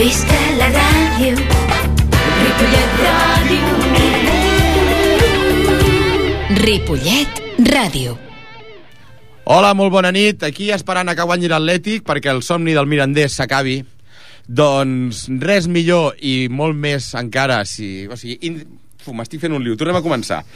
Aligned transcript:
Visca 0.00 0.36
la 0.56 0.66
ràdio, 0.72 1.34
Ripollet 2.40 2.92
Ràdio. 3.04 3.72
Ripollet 6.62 7.42
Ràdio. 7.68 8.14
Hola, 9.44 9.74
molt 9.76 9.92
bona 9.92 10.08
nit. 10.16 10.40
Aquí 10.48 10.70
esperant 10.72 11.12
a 11.12 11.14
que 11.18 11.26
guanyi 11.28 11.52
l'Atlètic 11.52 12.06
perquè 12.08 12.32
el 12.32 12.40
somni 12.40 12.72
del 12.72 12.88
Mirandés 12.88 13.36
s'acabi. 13.36 13.82
Doncs 14.48 15.26
res 15.44 15.68
millor 15.68 16.16
i 16.16 16.48
molt 16.48 16.80
més 16.80 17.12
encara 17.20 17.60
si... 17.68 18.08
O 18.08 18.16
sigui, 18.16 18.38
in... 18.48 18.62
M'estic 19.12 19.44
fent 19.44 19.52
un 19.52 19.60
liu. 19.68 19.76
Tornem 19.76 20.00
a 20.00 20.06
començar. 20.06 20.46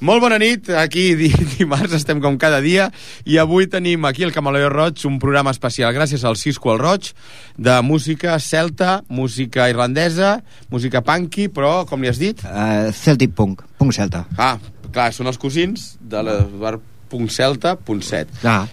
Molt 0.00 0.22
bona 0.24 0.38
nit, 0.42 0.70
aquí 0.74 1.12
di 1.20 1.30
dimarts 1.54 1.94
estem 1.96 2.20
com 2.22 2.38
cada 2.40 2.60
dia 2.64 2.88
i 3.28 3.38
avui 3.38 3.68
tenim 3.70 4.04
aquí 4.08 4.24
el 4.26 4.32
Camaleó 4.34 4.70
Roig 4.72 5.04
un 5.08 5.20
programa 5.22 5.54
especial 5.54 5.94
gràcies 5.94 6.24
al 6.26 6.38
Cisco 6.40 6.72
al 6.72 6.80
Roig 6.82 7.12
de 7.56 7.76
música 7.86 8.38
celta, 8.42 9.02
música 9.08 9.68
irlandesa, 9.70 10.38
música 10.70 11.04
punky, 11.04 11.48
però 11.48 11.84
com 11.86 12.02
li 12.02 12.10
has 12.10 12.18
dit? 12.18 12.42
Uh, 12.42 12.90
Celtic 12.94 13.36
Punk, 13.36 13.62
punk 13.78 13.94
celta. 13.94 14.24
Ah, 14.38 14.56
clar, 14.90 15.12
són 15.14 15.30
els 15.30 15.38
cosins 15.40 15.94
de 16.00 16.24
l'Eduard 16.26 16.90
punt 17.14 17.30
celta, 17.30 17.76
punt 17.76 18.02
set. 18.02 18.30
Ah. 18.42 18.64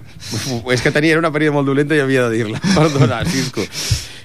És 0.73 0.81
que 0.81 0.93
tenia, 0.93 1.13
era 1.13 1.21
una 1.21 1.31
parida 1.33 1.53
molt 1.53 1.69
dolenta 1.69 1.97
i 1.97 2.01
havia 2.01 2.25
de 2.27 2.39
dir-la. 2.39 2.61
Perdona, 2.77 3.21
Cisco. 3.29 3.65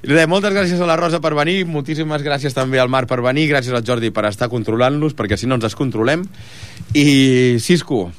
I 0.07 0.13
res, 0.15 0.29
moltes 0.31 0.53
gràcies 0.55 0.79
a 0.81 0.87
la 0.87 0.95
Rosa 0.99 1.19
per 1.21 1.33
venir, 1.35 1.65
moltíssimes 1.67 2.23
gràcies 2.23 2.55
també 2.55 2.79
al 2.79 2.89
Marc 2.93 3.09
per 3.11 3.19
venir, 3.25 3.49
gràcies 3.51 3.75
al 3.75 3.83
Jordi 3.87 4.13
per 4.15 4.27
estar 4.29 4.47
controlant-los, 4.53 5.17
perquè 5.19 5.35
si 5.37 5.49
no 5.51 5.57
ens 5.59 5.65
descontrolem. 5.67 6.23
I, 6.95 7.57
Cisco, 7.59 8.13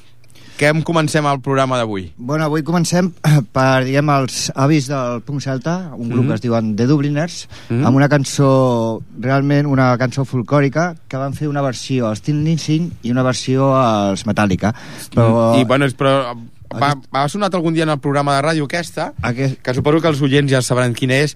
que 0.57 0.67
em 0.67 0.81
comencem 0.83 1.23
el 1.29 1.39
programa 1.45 1.77
d'avui? 1.79 2.09
Bueno, 2.17 2.43
avui 2.49 2.63
comencem 2.67 3.11
eh, 3.23 3.39
per, 3.53 3.85
diguem, 3.85 4.09
els 4.17 4.49
avis 4.59 4.89
del 4.91 5.21
punk 5.23 5.39
celta, 5.45 5.77
un 5.95 6.09
grup 6.09 6.25
Mhm. 6.25 6.27
que 6.27 6.35
es 6.35 6.41
diuen 6.41 6.75
The 6.75 6.87
Dubliners, 6.89 7.47
Mhm. 7.69 7.85
amb 7.85 7.95
una 7.95 8.09
cançó, 8.09 9.01
realment 9.21 9.67
una 9.67 9.95
cançó 9.97 10.25
folclòrica, 10.25 10.95
que 11.07 11.15
van 11.17 11.33
fer 11.33 11.47
una 11.47 11.61
versió 11.61 12.07
als 12.09 12.21
Tin 12.21 12.43
Lynching 12.43 12.91
i 13.03 13.11
una 13.11 13.23
versió 13.23 13.75
als 13.77 14.25
Metallica. 14.25 14.73
Però 15.15 15.55
I, 15.57 15.63
bueno, 15.63 15.85
és- 15.85 15.95
però 15.95 16.35
va, 16.73 16.95
va 17.13 17.29
sonat 17.29 17.53
algun 17.55 17.73
dia 17.73 17.83
en 17.83 17.89
el 17.95 17.99
programa 17.99 18.35
de 18.35 18.41
ràdio 18.43 18.65
aquesta, 18.65 19.13
aquest, 19.21 19.61
que 19.61 19.73
suposo 19.73 20.01
que 20.01 20.09
els 20.09 20.21
oients 20.21 20.51
ja 20.51 20.61
sabran 20.61 20.93
quina 20.93 21.13
és, 21.23 21.35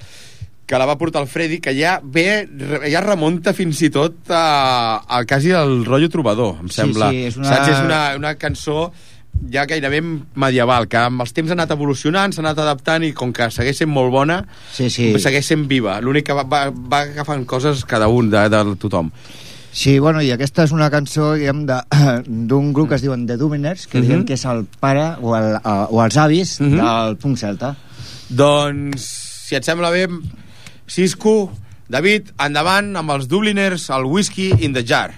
que 0.72 0.80
la 0.80 0.86
va 0.88 0.96
portar 0.98 1.20
el 1.22 1.28
Freddy, 1.28 1.58
que 1.60 1.74
ja 1.76 1.98
ve, 2.02 2.48
ja 2.88 3.02
remunta 3.04 3.52
fins 3.54 3.82
i 3.84 3.90
tot 3.92 4.30
a, 4.32 5.02
a 5.04 5.26
quasi 5.28 5.52
el 5.52 5.82
rotllo 5.84 6.08
trobador, 6.10 6.62
em 6.64 6.70
Sí, 6.72 6.78
sembla. 6.80 7.10
sí, 7.12 7.26
és 7.28 7.36
una- 7.36 7.50
Saps? 7.52 7.68
És 7.74 7.80
una, 7.84 8.00
una 8.16 8.36
cançó 8.40 8.86
ja 9.52 9.66
gairebé 9.68 10.00
medieval, 10.36 10.88
que 10.88 10.98
amb 11.00 11.22
els 11.24 11.32
temps 11.36 11.52
ha 11.52 11.56
anat 11.60 11.72
evolucionant, 11.76 12.32
s'ha 12.36 12.42
anat 12.44 12.60
adaptant 12.64 13.04
i 13.04 13.12
com 13.12 13.32
que 13.36 13.50
segueix 13.52 13.78
sent 13.84 13.92
molt 13.92 14.12
bona, 14.16 14.42
sí, 14.72 14.90
sí. 14.90 15.12
segueix 15.20 15.46
sent 15.48 15.68
viva. 15.68 16.00
L'únic 16.04 16.26
que 16.30 16.34
va, 16.40 16.44
va, 16.48 16.66
va 16.72 17.00
agafant 17.10 17.44
coses 17.46 17.84
cada 17.86 18.08
un 18.08 18.30
de, 18.32 18.48
de 18.52 18.64
tothom. 18.80 19.12
Sí, 19.72 20.00
bueno, 20.04 20.20
i 20.22 20.32
aquesta 20.36 20.66
és 20.68 20.72
una 20.76 20.90
cançó, 20.92 21.34
d'un 22.28 22.74
grup 22.74 22.90
que 22.90 22.96
es 23.00 23.02
diuen 23.06 23.26
The 23.28 23.38
Dubliners, 23.40 23.88
que 23.88 24.00
Mhm. 24.00 24.04
diguem 24.08 24.26
que 24.26 24.34
és 24.36 24.44
el 24.46 24.66
pare 24.80 25.16
o, 25.22 25.36
el, 25.36 25.56
eh, 25.56 25.86
o 25.90 26.04
els 26.04 26.18
avis 26.18 26.60
Mhm. 26.62 26.78
del 26.80 27.18
punk 27.18 27.38
celta. 27.38 27.76
Doncs, 28.30 29.02
si 29.48 29.56
et 29.56 29.64
sembla 29.64 29.90
bé, 29.92 30.08
Cisco, 30.92 31.50
David, 31.88 32.34
endavant 32.44 32.98
amb 33.00 33.14
els 33.16 33.30
Dubliners, 33.32 33.88
el 33.96 34.10
Whisky 34.12 34.52
in 34.60 34.76
the 34.76 34.84
Jar. 34.84 35.14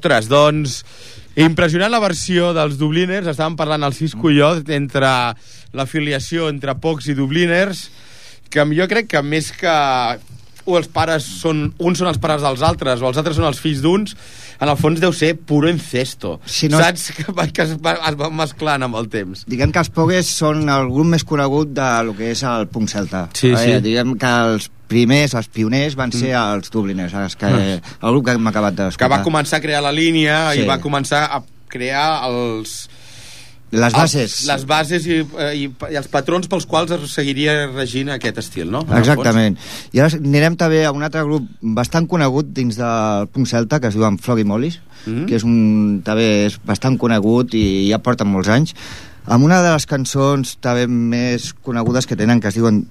Ostres, 0.00 0.28
doncs, 0.32 0.78
impressionant 1.36 1.92
la 1.92 2.00
versió 2.00 2.54
dels 2.56 2.78
Dubliners, 2.80 3.28
estàvem 3.28 3.56
parlant 3.58 3.84
al 3.84 3.92
Cisco 3.92 4.30
i 4.32 4.38
jo, 4.40 4.54
entre 4.72 5.10
l'afiliació 5.76 6.48
entre 6.48 6.72
Pocs 6.80 7.10
i 7.12 7.16
Dubliners, 7.18 7.90
que 8.50 8.64
jo 8.74 8.86
crec 8.90 9.10
que 9.12 9.20
més 9.22 9.52
que 9.52 9.74
o 10.70 10.76
els 10.78 10.88
pares 10.92 11.24
són, 11.40 11.66
uns 11.82 11.98
són 12.00 12.08
els 12.10 12.18
pares 12.20 12.40
dels 12.44 12.62
altres 12.64 13.00
o 13.02 13.08
els 13.10 13.16
altres 13.20 13.36
són 13.36 13.46
els 13.48 13.60
fills 13.60 13.80
d'uns, 13.84 14.16
en 14.60 14.68
el 14.72 14.76
fons 14.80 15.00
deu 15.00 15.12
ser 15.16 15.34
puro 15.36 15.68
incesto. 15.70 16.38
Si 16.44 16.68
no- 16.68 16.80
Saps? 16.80 17.10
Que, 17.16 17.24
que 17.52 17.62
es, 17.68 17.76
va, 17.80 17.94
es 18.08 18.16
va 18.20 18.28
mesclant 18.32 18.84
amb 18.88 18.96
el 19.00 19.08
temps. 19.12 19.44
Diguem 19.48 19.72
que 19.72 19.80
els 19.84 19.92
Pogues 19.92 20.28
són 20.40 20.64
el 20.68 20.88
grup 20.92 21.08
més 21.12 21.24
conegut 21.24 21.72
de 21.76 21.88
lo 22.08 22.16
que 22.16 22.32
és 22.32 22.42
el 22.48 22.68
punk 22.72 22.88
celta. 22.92 23.26
Sí, 23.34 23.52
sí. 23.56 23.72
Eh, 23.76 23.80
diguem 23.84 24.16
que 24.20 24.34
els 24.50 24.68
primers, 24.90 25.34
els 25.38 25.48
pioners, 25.48 25.94
van 25.98 26.10
ser 26.12 26.34
els 26.34 26.70
Dubliners, 26.74 27.14
els 27.14 27.36
que, 27.38 27.46
el 27.78 28.10
grup 28.10 28.24
que 28.26 28.34
hem 28.36 28.46
acabat 28.50 28.74
Que 28.76 28.82
d'escoltar. 28.88 29.12
va 29.18 29.22
començar 29.24 29.60
a 29.60 29.64
crear 29.64 29.82
la 29.86 29.92
línia 29.94 30.50
Sí. 30.52 30.64
i 30.64 30.66
va 30.66 30.80
començar 30.82 31.28
a 31.30 31.42
crear 31.70 32.24
els 32.28 32.88
les 33.70 33.92
bases. 33.94 34.32
Les 34.48 34.64
bases 34.66 35.04
i, 35.06 35.20
i, 35.54 35.66
i 35.70 35.94
els 36.00 36.08
patrons 36.10 36.48
pels 36.50 36.64
quals 36.66 36.90
es 36.90 37.12
seguiria 37.14 37.68
regint 37.70 38.08
aquest 38.10 38.40
estil, 38.42 38.66
no? 38.74 38.80
Exactament. 38.98 39.54
I 39.94 40.00
ara 40.02 40.10
anirem 40.18 40.56
també 40.58 40.80
a 40.84 40.90
un 40.90 41.04
altre 41.06 41.22
grup 41.22 41.46
bastant 41.62 42.08
conegut 42.10 42.50
dins 42.56 42.74
del 42.80 43.28
punt 43.30 43.46
celta, 43.46 43.78
que 43.78 43.86
es 43.92 43.94
diu 43.94 44.08
Floggy 44.18 44.42
Mollies, 44.44 44.80
Mm. 45.06 45.24
que 45.30 45.36
és 45.38 45.44
un, 45.46 46.02
també 46.04 46.46
és 46.50 46.58
bastant 46.66 46.98
conegut 47.00 47.54
i 47.56 47.88
ja 47.88 48.02
porten 48.04 48.28
molts 48.28 48.50
anys, 48.52 48.74
amb 49.24 49.44
una 49.46 49.62
de 49.62 49.70
les 49.72 49.86
cançons 49.86 50.58
també 50.60 50.88
més 50.90 51.54
conegudes 51.54 52.04
que 52.10 52.16
tenen, 52.20 52.40
que 52.42 52.48
es 52.50 52.54
diuen 52.58 52.82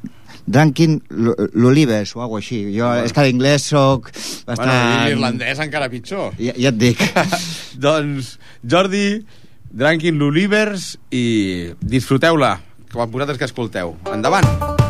Drankin 0.46 1.00
l'Olives 1.10 2.16
o 2.16 2.24
alguna 2.24 2.44
així. 2.44 2.62
Jo, 2.76 2.92
és 3.04 3.14
que 3.16 3.26
l'inglès 3.26 3.70
soc 3.72 4.12
bastant... 4.48 4.66
Bueno, 4.66 5.06
l'irlandès 5.08 5.62
encara 5.66 5.92
pitjor. 5.92 6.34
Ja, 6.42 6.56
ja 6.56 6.74
et 6.74 6.80
dic. 6.82 7.04
doncs, 7.86 8.38
Jordi, 8.64 9.22
Drankin 9.70 10.18
l'Olivers 10.22 10.96
i 11.14 11.72
disfruteu-la, 11.82 12.56
com 12.94 13.10
vosaltres 13.12 13.42
que 13.42 13.50
escolteu. 13.52 13.98
Endavant! 14.14 14.48
Must 14.50 14.89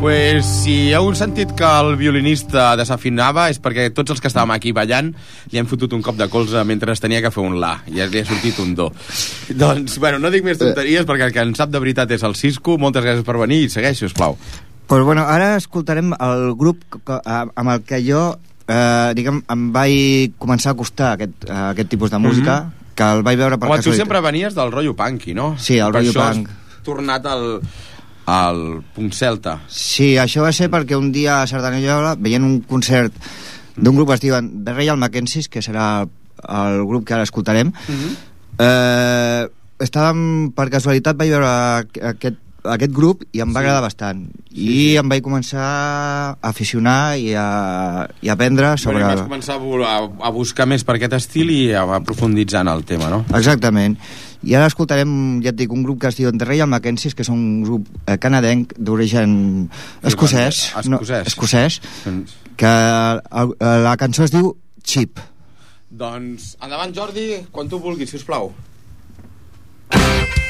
Pues 0.00 0.46
si 0.46 0.92
heu 0.94 1.08
sentit 1.18 1.50
que 1.58 1.66
el 1.66 1.96
violinista 1.98 2.76
desafinava 2.78 3.48
és 3.50 3.58
perquè 3.58 3.88
tots 3.90 4.12
els 4.14 4.20
que 4.22 4.28
estàvem 4.30 4.52
aquí 4.54 4.70
ballant 4.72 5.08
li 5.50 5.58
han 5.58 5.66
fotut 5.66 5.90
un 5.96 6.04
cop 6.06 6.14
de 6.20 6.28
colze 6.30 6.62
mentre 6.68 6.94
es 6.94 7.02
tenia 7.02 7.18
que 7.24 7.32
fer 7.34 7.42
un 7.42 7.56
la 7.58 7.72
i 7.90 7.98
li 7.98 8.20
ha 8.22 8.24
sortit 8.28 8.60
un 8.62 8.76
do. 8.78 8.86
doncs, 9.50 9.98
bueno, 9.98 10.20
no 10.22 10.30
dic 10.30 10.44
més 10.46 10.60
tonteries 10.60 11.02
perquè 11.08 11.26
el 11.26 11.32
que 11.34 11.42
en 11.42 11.54
sap 11.58 11.72
de 11.74 11.80
veritat 11.82 12.14
és 12.14 12.22
el 12.22 12.36
Cisco. 12.38 12.78
Moltes 12.78 13.02
gràcies 13.04 13.26
per 13.26 13.36
venir 13.42 13.64
i 13.64 13.68
segueixi, 13.74 14.06
sisplau. 14.06 14.38
Pues 14.86 15.02
bueno, 15.04 15.26
ara 15.26 15.56
escoltarem 15.58 16.14
el 16.14 16.54
grup 16.56 16.84
que- 16.94 17.18
amb 17.26 17.68
el 17.74 17.82
que 17.82 17.98
jo 18.06 18.38
eh, 18.68 19.12
diguem, 19.18 19.42
em 19.50 19.66
vaig 19.72 20.32
començar 20.38 20.70
a 20.70 20.76
acostar 20.78 21.10
a 21.10 21.12
aquest, 21.18 21.50
a 21.50 21.70
aquest 21.74 21.88
tipus 21.90 22.10
de 22.14 22.18
música, 22.22 22.70
que 22.94 23.02
el 23.02 23.22
vaig 23.26 23.36
veure 23.36 23.58
per 23.58 23.66
Home, 23.66 23.78
tu 23.82 23.90
casualitat. 23.90 24.06
sempre 24.06 24.20
venies 24.20 24.54
del 24.54 24.70
rotllo 24.70 24.94
punky, 24.94 25.34
no? 25.34 25.56
Sí, 25.58 25.78
el 25.78 25.92
rotllo 25.92 26.12
punk. 26.14 26.48
tornat 26.84 27.26
al, 27.26 27.60
al 28.28 28.82
punt 28.94 29.12
celta. 29.16 29.54
Sí, 29.72 30.10
això 30.20 30.42
va 30.44 30.52
ser 30.52 30.68
perquè 30.68 30.96
un 30.98 31.08
dia 31.14 31.38
a 31.40 31.46
Cerdanyola 31.48 32.14
veient 32.20 32.44
un 32.44 32.58
concert 32.68 33.14
d'un 33.78 33.96
grup 33.96 34.10
que 34.10 34.18
es 34.18 34.24
diuen 34.26 34.50
The 34.66 34.74
Royal 34.74 34.98
Mackenzies, 35.00 35.48
que 35.48 35.62
serà 35.64 36.02
el 36.04 36.82
grup 36.86 37.06
que 37.08 37.14
ara 37.16 37.24
escoltarem, 37.24 37.72
Mhm. 37.72 38.10
eh, 38.58 39.48
estàvem, 39.80 40.52
per 40.52 40.68
casualitat 40.70 41.16
vaig 41.16 41.30
veure 41.30 41.48
aqu- 41.48 42.04
aquest, 42.12 42.36
aquest 42.74 42.92
grup 42.94 43.24
i 43.32 43.42
em 43.44 43.52
va 43.54 43.62
agradar 43.62 43.82
bastant. 43.84 44.24
I 44.50 44.96
em 45.00 45.10
vaig 45.10 45.22
començar 45.24 45.64
a 45.64 46.36
aficionar 46.50 47.18
i 47.20 47.32
a, 47.38 48.06
i 48.22 48.30
a 48.30 48.36
aprendre 48.36 48.74
sobre... 48.80 49.02
Bueno, 49.02 49.14
vas 49.14 49.28
començar 49.28 49.58
a, 49.58 49.94
a, 49.94 49.98
a 50.28 50.32
buscar 50.34 50.68
més 50.70 50.84
per 50.86 50.96
aquest 50.98 51.16
estil 51.18 51.52
i 51.54 51.60
a 51.72 51.84
aprofunditzar 51.98 52.64
en 52.66 52.72
el 52.74 52.84
tema, 52.88 53.10
no? 53.12 53.24
Exactament. 53.38 53.98
I 54.46 54.54
ara 54.54 54.68
escoltarem, 54.70 55.10
ja 55.42 55.50
et 55.50 55.58
dic, 55.58 55.72
un 55.74 55.82
grup 55.82 55.98
que 56.02 56.12
es 56.12 56.18
diu 56.18 56.30
The 56.30 56.46
Royal 56.46 56.70
Mackenzies, 56.70 57.16
que 57.18 57.24
és 57.26 57.32
un 57.32 57.64
grup 57.66 57.88
eh, 58.06 58.18
canadenc 58.22 58.76
d'origen 58.78 59.32
escocès. 60.06 60.68
Escocès. 60.78 61.32
escocès, 61.32 61.80
Doncs, 62.04 62.36
que 62.58 62.70
el, 62.70 63.56
la 63.88 63.96
cançó 63.98 64.28
es 64.28 64.34
diu 64.34 64.54
Chip. 64.82 65.18
doncs 65.90 66.52
endavant, 66.62 66.92
Jordi, 66.94 67.30
quan 67.50 67.68
tu 67.68 67.80
vulguis, 67.82 68.10
si 68.10 68.20
us 68.20 68.26
plau. 68.28 68.52
Chipmunk 69.90 70.47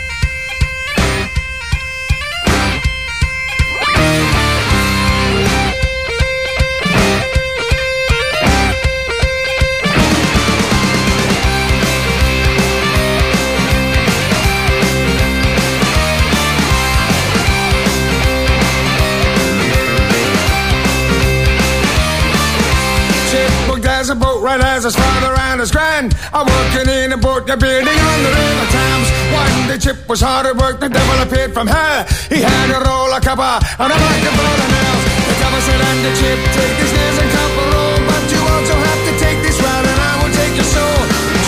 has 23.99 24.11
a 24.11 24.15
boat 24.15 24.39
right 24.39 24.63
as 24.63 24.87
his 24.87 24.95
father 24.95 25.35
and 25.51 25.59
his 25.59 25.75
grand. 25.75 26.15
I'm 26.31 26.47
working 26.47 26.87
in 26.87 27.11
a 27.11 27.19
boat, 27.19 27.51
you're 27.51 27.59
building 27.59 27.99
on 27.99 28.19
the 28.23 28.31
river 28.31 28.67
Thames. 28.71 29.09
One 29.35 29.67
day 29.67 29.79
Chip 29.83 29.99
was 30.07 30.23
hard 30.23 30.47
at 30.47 30.55
work, 30.55 30.79
the 30.79 30.87
devil 30.87 31.19
appeared 31.19 31.51
from 31.51 31.67
hell. 31.67 32.07
He 32.31 32.39
had 32.39 32.71
a 32.71 32.79
roll 32.79 33.11
of 33.11 33.19
copper 33.27 33.59
and 33.59 33.91
a 33.91 33.99
full 33.99 34.55
of 34.55 34.71
nails. 34.71 35.03
The 35.27 35.35
devil 35.43 35.61
said, 35.67 35.81
and 35.83 35.99
the 36.07 36.13
Chip, 36.15 36.39
take 36.55 36.75
these 36.79 36.95
nails 36.95 37.19
and 37.19 37.31
copper 37.35 37.67
roll. 37.75 37.99
But 38.07 38.23
you 38.31 38.39
also 38.39 38.77
have 38.79 39.03
to 39.03 39.13
take 39.19 39.39
this 39.43 39.59
rod 39.59 39.83
and 39.83 39.99
I 39.99 40.13
will 40.23 40.35
take 40.47 40.55
your 40.55 40.71
soul. 40.71 41.01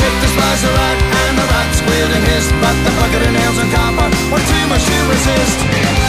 Chip 0.03 0.15
despised 0.19 0.63
the 0.67 0.75
rat 0.75 0.99
and 0.99 1.35
the 1.39 1.47
rat 1.55 1.69
squealed 1.79 2.13
and 2.19 2.25
hissed. 2.35 2.51
But 2.59 2.75
the 2.83 2.93
bucket 2.99 3.31
of 3.31 3.31
nails 3.31 3.59
and 3.63 3.71
copper 3.71 4.11
were 4.27 4.43
too 4.43 4.65
much 4.67 4.83
to 4.91 4.99
resist. 5.07 6.00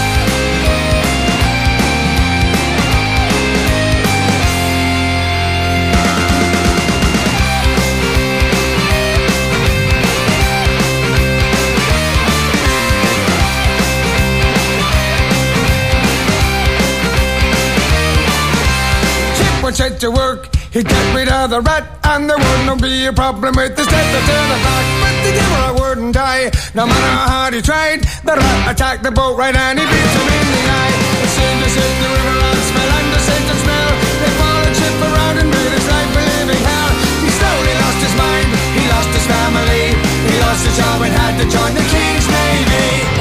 Set 19.82 19.98
to 20.02 20.12
work. 20.12 20.54
He 20.70 20.84
got 20.84 21.06
rid 21.18 21.26
of 21.26 21.50
the 21.50 21.60
rat, 21.60 21.90
and 22.06 22.30
there 22.30 22.38
wouldn't 22.38 22.86
be 22.86 23.10
a 23.10 23.12
problem 23.12 23.58
with 23.58 23.74
the 23.74 23.82
step 23.82 24.06
to 24.14 24.20
it 24.22 24.62
back. 24.62 24.86
But 25.02 25.16
the 25.26 25.32
devil 25.34 25.82
wouldn't 25.82 26.14
die, 26.14 26.54
no 26.78 26.86
matter 26.86 27.12
how 27.18 27.50
hard 27.50 27.54
he 27.58 27.66
tried. 27.66 28.06
The 28.22 28.38
rat 28.38 28.62
attacked 28.70 29.02
the 29.02 29.10
boat 29.10 29.42
right, 29.42 29.58
and 29.58 29.82
he 29.82 29.86
beat 29.90 30.14
him 30.14 30.28
in 30.38 30.48
the 30.54 30.62
eye. 30.70 30.94
It 31.26 31.30
seemed 31.34 31.62
if 31.66 31.74
the 31.98 32.10
river 32.14 32.36
rats 32.46 32.70
fell 32.78 32.92
under 32.94 33.22
Satan's 33.26 33.58
spell. 33.58 33.92
They 34.22 34.34
followed 34.38 34.74
Chip 34.78 34.98
around 35.02 35.36
and 35.42 35.50
made 35.50 35.74
his 35.74 35.88
life 35.90 36.14
a 36.14 36.22
living 36.30 36.62
hell. 36.62 36.92
He 37.26 37.30
slowly 37.42 37.74
lost 37.82 38.00
his 38.06 38.16
mind, 38.22 38.50
he 38.78 38.84
lost 38.86 39.10
his 39.18 39.26
family, 39.26 39.86
he 40.30 40.36
lost 40.46 40.62
his 40.62 40.78
job 40.78 41.02
and 41.02 41.10
had 41.10 41.42
to 41.42 41.46
join 41.50 41.74
the 41.74 41.86
King's 41.90 42.30
Navy. 42.30 43.21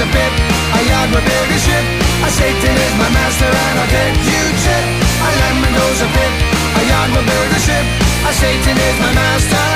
A 0.00 0.06
bit, 0.14 0.32
a 0.78 0.80
yard 0.86 1.10
will 1.10 1.26
build 1.26 1.48
a 1.50 1.58
ship. 1.58 1.84
A 2.22 2.30
Satan 2.30 2.76
is 2.86 2.94
my 3.02 3.10
master 3.10 3.50
and 3.50 3.78
I'll 3.78 3.90
get 3.90 4.14
you 4.30 4.42
chip. 4.62 4.84
A 5.26 5.30
lemon 5.42 5.72
grows 5.74 6.00
a 6.02 6.08
bit, 6.14 6.32
a 6.78 6.82
yard 6.86 7.10
will 7.10 7.26
build 7.26 7.50
a 7.50 7.58
ship. 7.58 7.86
A 8.28 8.32
Satan 8.32 8.76
is 8.78 8.96
my 9.02 9.12
master. 9.14 9.66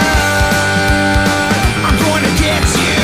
I'm 1.86 1.96
going 1.98 2.22
to 2.22 2.32
get 2.38 2.62
you. 2.78 3.01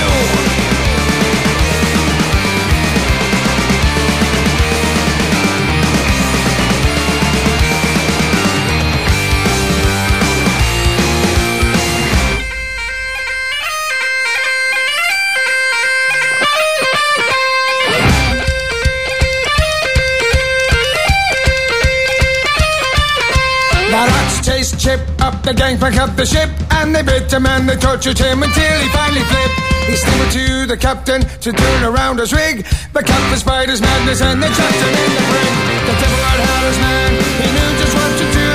Up 25.49 25.57
the 25.57 25.62
gangplank 25.64 25.97
of 25.97 26.12
the 26.12 26.26
ship, 26.26 26.50
and 26.76 26.93
they 26.93 27.00
bit 27.00 27.33
him 27.33 27.47
and 27.47 27.64
they 27.64 27.76
tortured 27.76 28.19
him 28.21 28.43
until 28.45 28.76
he 28.85 28.88
finally 28.93 29.25
flipped. 29.33 29.57
He 29.88 29.97
stammered 29.97 30.33
to 30.37 30.67
the 30.69 30.76
captain 30.76 31.25
to 31.25 31.50
turn 31.57 31.85
around 31.88 32.21
his 32.21 32.37
rig. 32.37 32.69
The 32.93 33.00
captain 33.00 33.38
spied 33.40 33.73
his 33.73 33.81
madness 33.81 34.21
and 34.21 34.43
they 34.43 34.52
chucked 34.52 34.76
him 34.76 34.93
in 34.93 35.09
the 35.09 35.25
brig. 35.33 35.52
The 35.88 35.97
devil 36.05 36.21
had 36.21 36.64
his 36.69 36.78
man, 36.85 37.11
he 37.40 37.49
knew 37.49 37.71
just 37.81 37.95
what 37.97 38.12
to 38.21 38.26
do. 38.28 38.50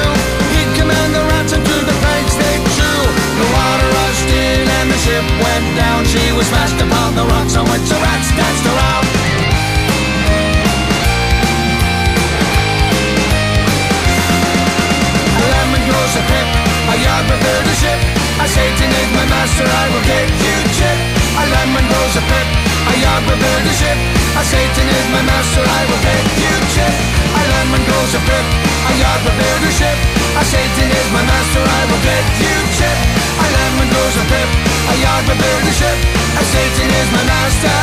He'd 0.54 0.72
command 0.78 1.18
the 1.18 1.26
rats 1.34 1.54
and 1.58 1.66
to 1.66 1.78
the 1.82 1.98
planks 1.98 2.36
they 2.38 2.62
chew. 2.78 3.00
The 3.42 3.48
water 3.50 3.90
rushed 3.90 4.30
in 4.30 4.62
and 4.62 4.88
the 4.94 5.00
ship 5.02 5.26
went 5.42 5.68
down. 5.74 6.06
She 6.14 6.22
was 6.38 6.46
smashed 6.46 6.78
upon 6.78 7.18
the 7.18 7.26
rocks 7.26 7.58
on 7.58 7.66
which 7.74 7.90
the 7.90 7.98
rats 8.06 8.30
danced 8.38 8.70
around. 8.70 8.94
A 16.14 16.43
a 16.94 16.96
yard 17.02 17.26
will 17.26 17.42
build 17.42 17.66
a 17.66 17.76
ship. 17.82 18.00
A 18.38 18.46
Satan 18.46 18.90
is 18.94 19.10
my 19.18 19.26
master, 19.26 19.66
I 19.66 19.86
will 19.90 20.06
get 20.06 20.30
you 20.30 20.56
chip. 20.78 20.98
A 21.42 21.44
lemon 21.50 21.86
grows 21.90 22.16
a 22.22 22.24
pip, 22.30 22.48
a 22.86 22.94
yard 23.02 23.24
will 23.26 23.40
build 23.42 23.66
a 23.66 23.74
ship. 23.74 23.98
A 24.38 24.44
Satan 24.46 24.88
is 24.90 25.08
my 25.10 25.24
master, 25.26 25.64
I 25.66 25.82
will 25.90 26.02
get 26.06 26.24
you 26.38 26.54
chip. 26.74 26.94
A 27.34 27.42
lemon 27.50 27.82
grows 27.90 28.14
a 28.14 28.22
pip, 28.30 28.46
a 28.90 28.94
yard 29.02 29.22
will 29.26 29.38
build 29.42 29.64
a 29.66 29.72
ship. 29.74 29.98
A 30.38 30.44
Satan 30.46 30.90
is 30.94 31.08
my 31.10 31.24
master, 31.26 31.64
I 31.66 31.82
will 31.90 32.04
get 32.06 32.26
you 32.46 32.58
chip. 32.78 32.98
A 33.42 33.46
lemon 33.58 33.88
grows 33.90 34.16
a 34.22 34.26
pip, 34.30 34.50
a 34.92 34.94
yard 35.02 35.24
will 35.26 35.40
build 35.42 35.66
a 35.66 35.74
ship. 35.74 35.98
A 36.38 36.44
Satan 36.46 36.90
is 37.02 37.10
my 37.10 37.24
master. 37.26 37.78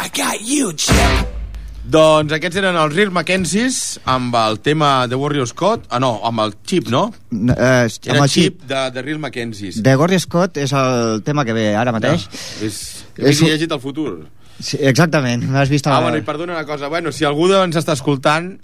I 0.00 0.08
got 0.16 0.40
you, 0.40 0.72
Chip. 0.72 1.39
Doncs 1.80 2.32
aquests 2.36 2.58
eren 2.60 2.76
els 2.76 2.92
Real 2.94 3.10
Mackenzies 3.14 3.98
amb 4.10 4.34
el 4.36 4.58
tema 4.60 5.06
de 5.08 5.16
Warrior 5.16 5.48
Scott. 5.48 5.86
Ah, 5.88 5.98
no, 6.02 6.18
amb 6.28 6.42
el 6.44 6.52
Chip, 6.68 6.90
no? 6.92 7.06
Eh, 7.32 7.88
Era 7.88 8.18
amb 8.18 8.26
el 8.26 8.28
Chip 8.30 8.62
de, 8.68 8.82
de 8.92 9.02
Real 9.02 9.18
Mackenzies. 9.22 9.80
De 9.82 9.94
Gordy 9.96 10.18
Scott 10.20 10.60
és 10.60 10.74
el 10.76 11.22
tema 11.26 11.46
que 11.48 11.56
ve 11.56 11.70
ara 11.74 11.94
mateix. 11.96 12.26
És, 12.60 12.80
És 13.16 13.24
és 13.32 13.40
un- 13.40 13.48
llegit 13.48 13.72
el 13.72 13.80
futur. 13.80 14.26
Sí, 14.60 14.76
exactament, 14.84 15.46
m'has 15.48 15.70
vist... 15.72 15.86
Ah, 15.88 15.96
a- 15.96 16.02
bueno, 16.04 16.18
i 16.20 16.26
perdona 16.26 16.52
una 16.58 16.66
cosa. 16.68 16.88
Bueno, 16.92 17.12
si 17.16 17.24
algú 17.24 17.48
ens 17.56 17.80
està 17.80 17.96
escoltant 17.96 18.58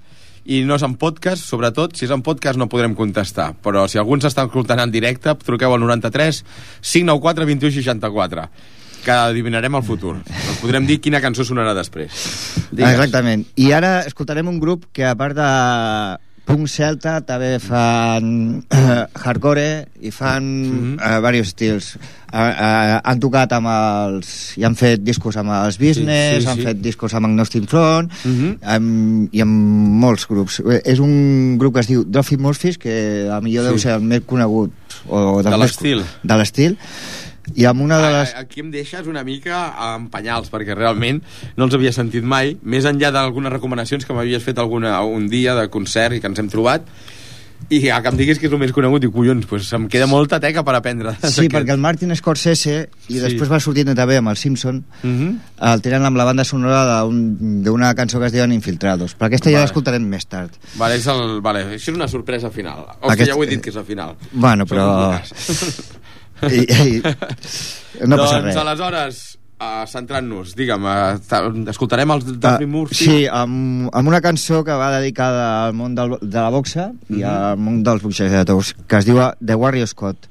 i 0.44 0.60
no 0.68 0.76
és 0.76 0.84
en 0.86 0.94
podcast, 1.00 1.42
sobretot, 1.42 1.96
si 1.96 2.04
és 2.04 2.12
en 2.14 2.20
podcast 2.22 2.60
no 2.60 2.68
podrem 2.68 2.92
contestar. 2.94 3.54
Però 3.64 3.88
si 3.88 3.96
algú 3.98 4.14
ens 4.14 4.28
està 4.28 4.44
escoltant 4.44 4.84
en 4.84 4.92
directe, 4.92 5.32
truqueu 5.42 5.72
al 5.72 5.80
93 5.80 6.44
594 6.84 7.48
21 7.48 7.72
64 7.80 8.50
que 9.06 9.14
adivinarem 9.14 9.78
el 9.78 9.86
futur. 9.86 10.16
Us 10.26 10.60
podrem 10.60 10.86
dir 10.88 10.98
quina 11.04 11.22
cançó 11.22 11.46
sonarà 11.46 11.72
després. 11.78 12.10
Digues. 12.72 12.90
Exactament. 12.96 13.46
I 13.56 13.70
ara 13.76 14.00
escoltarem 14.08 14.48
un 14.50 14.58
grup 14.62 14.88
que, 14.92 15.06
a 15.06 15.14
part 15.18 15.36
de 15.38 15.50
punk 16.46 16.68
celta, 16.70 17.16
també 17.26 17.56
fan 17.58 18.26
eh, 18.70 19.00
hardcore 19.18 19.64
i 20.06 20.12
fan 20.14 20.44
mm. 20.44 20.76
-hmm. 20.76 21.00
uh, 21.02 21.16
diversos 21.16 21.48
estils. 21.48 21.88
Uh, 22.32 22.38
uh, 22.38 23.00
han 23.02 23.18
tocat 23.20 23.52
amb 23.52 23.66
els... 23.66 24.56
i 24.58 24.64
han 24.64 24.74
fet 24.76 25.02
discos 25.02 25.36
amb 25.36 25.50
els 25.50 25.78
Business, 25.78 26.36
Sí, 26.36 26.42
sí, 26.42 26.48
han 26.48 26.56
sí. 26.56 26.62
fet 26.62 26.80
discos 26.82 27.14
amb 27.14 27.26
Agnostic 27.26 27.68
Front 27.68 28.12
Mhm. 28.24 28.58
amb, 28.62 29.34
i 29.34 29.40
amb 29.40 29.52
molts 30.02 30.26
grups. 30.28 30.60
Eh, 30.60 30.82
És 30.84 30.98
un 31.00 31.56
grup 31.58 31.74
que 31.74 31.80
es 31.80 31.86
diu 31.88 32.04
Duffy 32.04 32.36
Murphys, 32.36 32.78
que 32.78 33.28
a 33.30 33.40
millor 33.40 33.64
Sí. 33.64 33.68
deu 33.70 33.78
ser 33.78 33.92
el 33.92 34.02
més 34.02 34.20
conegut 34.26 34.70
o 35.08 35.42
dels 35.42 35.52
De 35.54 35.58
l'estil. 35.58 36.04
De 36.22 36.36
l'estil. 36.36 36.78
I 37.54 37.64
amb 37.64 37.80
una 37.80 37.98
de 38.02 38.10
les... 38.12 38.34
A- 38.34 38.38
a- 38.38 38.40
Aquí 38.46 38.60
em 38.60 38.70
deixes 38.70 39.06
una 39.06 39.22
mica 39.24 39.72
en 39.94 40.08
penyals, 40.10 40.50
perquè 40.50 40.74
realment 40.74 41.22
no 41.56 41.64
els 41.68 41.74
havia 41.74 41.92
sentit 41.92 42.24
mai, 42.24 42.56
més 42.62 42.84
enllà 42.84 43.12
d'algunes 43.14 43.52
recomanacions 43.52 44.04
que 44.04 44.12
m'havies 44.16 44.42
fet 44.42 44.58
alguna, 44.58 45.00
un 45.02 45.28
dia 45.28 45.54
de 45.54 45.68
concert 45.70 46.14
i 46.16 46.20
que 46.20 46.26
ens 46.26 46.38
hem 46.42 46.48
trobat, 46.50 46.82
i 47.72 47.88
a 47.88 48.02
que 48.04 48.10
em 48.12 48.16
diguis 48.18 48.38
que 48.38 48.46
és 48.46 48.52
el 48.52 48.58
més 48.60 48.70
conegut, 48.74 49.02
i 49.06 49.08
collons, 49.10 49.46
pues 49.48 49.70
em 49.72 49.86
queda 49.88 50.06
molta 50.06 50.36
teca 50.38 50.62
per 50.62 50.74
aprendre. 50.76 51.14
Sí, 51.24 51.46
perquè 51.48 51.72
el 51.72 51.80
Martin 51.80 52.12
Scorsese, 52.14 52.90
i 53.08 53.14
Sí. 53.14 53.20
després 53.22 53.48
va 53.50 53.58
sortint 53.58 53.94
també 53.96 54.18
amb 54.18 54.28
el 54.28 54.36
Simpson, 54.36 54.84
Mhm. 55.02 55.38
el 55.70 55.80
tenen 55.82 56.04
amb 56.04 56.16
la 56.18 56.24
banda 56.24 56.44
sonora 56.44 56.84
d'un- 57.00 57.62
d'una 57.64 57.94
cançó 57.94 58.20
que 58.20 58.26
es 58.26 58.32
diuen 58.32 58.52
Infiltrados. 58.52 59.16
Però 59.16 59.26
aquesta 59.30 59.48
ja 59.50 59.56
Vale. 59.56 59.64
l'escoltarem 59.70 60.02
més 60.06 60.26
tard. 60.26 60.50
Vale, 60.76 60.96
és 60.96 61.06
el, 61.06 61.40
vale, 61.40 61.64
això 61.78 61.88
és 61.92 61.96
una 61.96 62.08
sorpresa 62.08 62.50
final. 62.50 62.84
Hòstia, 63.00 63.12
Aquest- 63.14 63.30
ja 63.30 63.36
ho 63.36 63.42
he 63.42 63.46
dit 63.46 63.60
que 63.62 63.70
és 63.70 63.76
el 63.76 63.84
final. 63.84 64.14
Bueno, 64.32 64.66
però... 64.66 65.18
I, 66.42 66.60
i, 66.66 67.02
no 68.06 68.16
passa 68.18 68.40
doncs, 68.40 68.44
res. 68.44 68.56
aleshores, 68.60 69.20
uh, 69.58 69.84
centrant-nos, 69.88 70.54
digue'm, 70.58 70.84
uh, 70.84 71.18
ta- 71.28 71.44
escoltarem 71.72 72.10
els 72.12 72.26
Daphne 72.38 72.66
Ah, 72.66 72.72
Murphy? 72.74 72.94
Sí, 73.04 73.26
amb, 73.26 73.88
amb 73.92 74.08
una 74.12 74.20
cançó 74.20 74.62
que 74.64 74.72
va 74.76 74.90
dedicada 74.98 75.66
al 75.66 75.72
món 75.74 75.94
del, 75.96 76.18
de 76.20 76.38
la 76.40 76.50
boxa 76.50 76.90
i 77.08 77.22
Mhm. 77.22 77.24
al 77.30 77.56
món 77.58 77.82
dels 77.82 78.02
boxejadors, 78.02 78.74
que 78.86 78.96
es 78.98 79.06
diu 79.06 79.18
The 79.44 79.54
Warrior 79.54 79.88
Scott, 79.88 80.26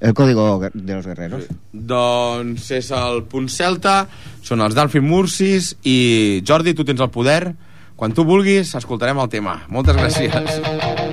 el 0.00 0.14
código 0.14 0.60
de 0.74 0.94
los 0.94 1.06
guerreros. 1.06 1.44
Doncs 1.72 2.70
és 2.70 2.90
el 2.94 3.24
punt 3.24 3.48
celta, 3.48 4.06
són 4.42 4.60
els 4.60 4.74
Dalfin 4.76 5.02
Mursis 5.02 5.72
i 5.82 6.42
Jordi, 6.46 6.74
tu 6.74 6.84
tens 6.84 7.00
el 7.00 7.10
poder. 7.10 7.54
Quan 7.98 8.12
tu 8.14 8.22
vulguis, 8.22 8.76
escoltarem 8.78 9.18
el 9.18 9.28
tema. 9.28 9.64
Moltes 9.68 9.96
gràcies. 9.96 11.07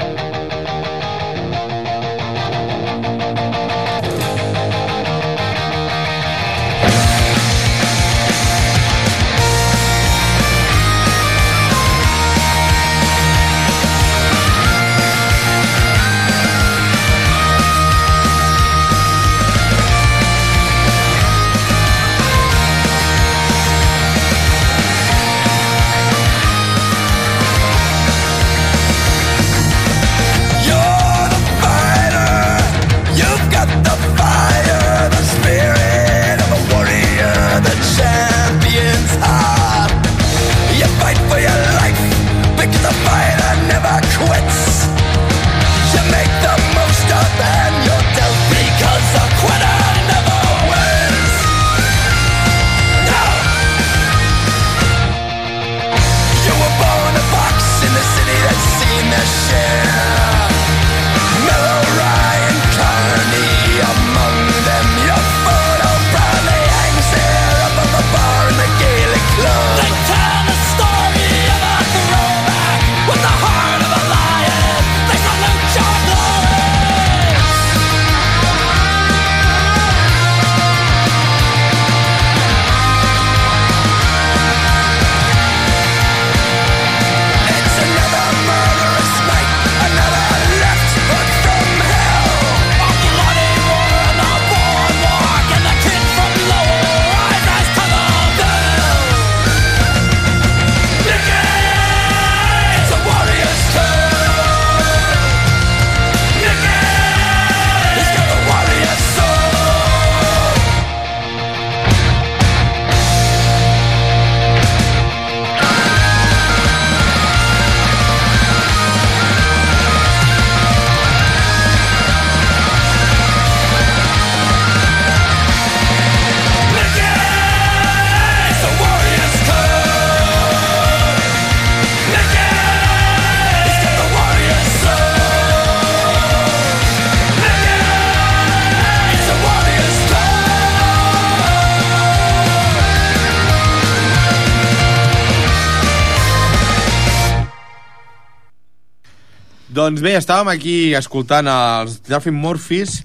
Doncs 149.85 150.01
bé, 150.01 150.15
estàvem 150.17 150.47
aquí 150.49 150.95
escoltant 150.97 151.45
els 151.45 151.99
Daphne 152.07 152.33
Murphys 152.33 153.03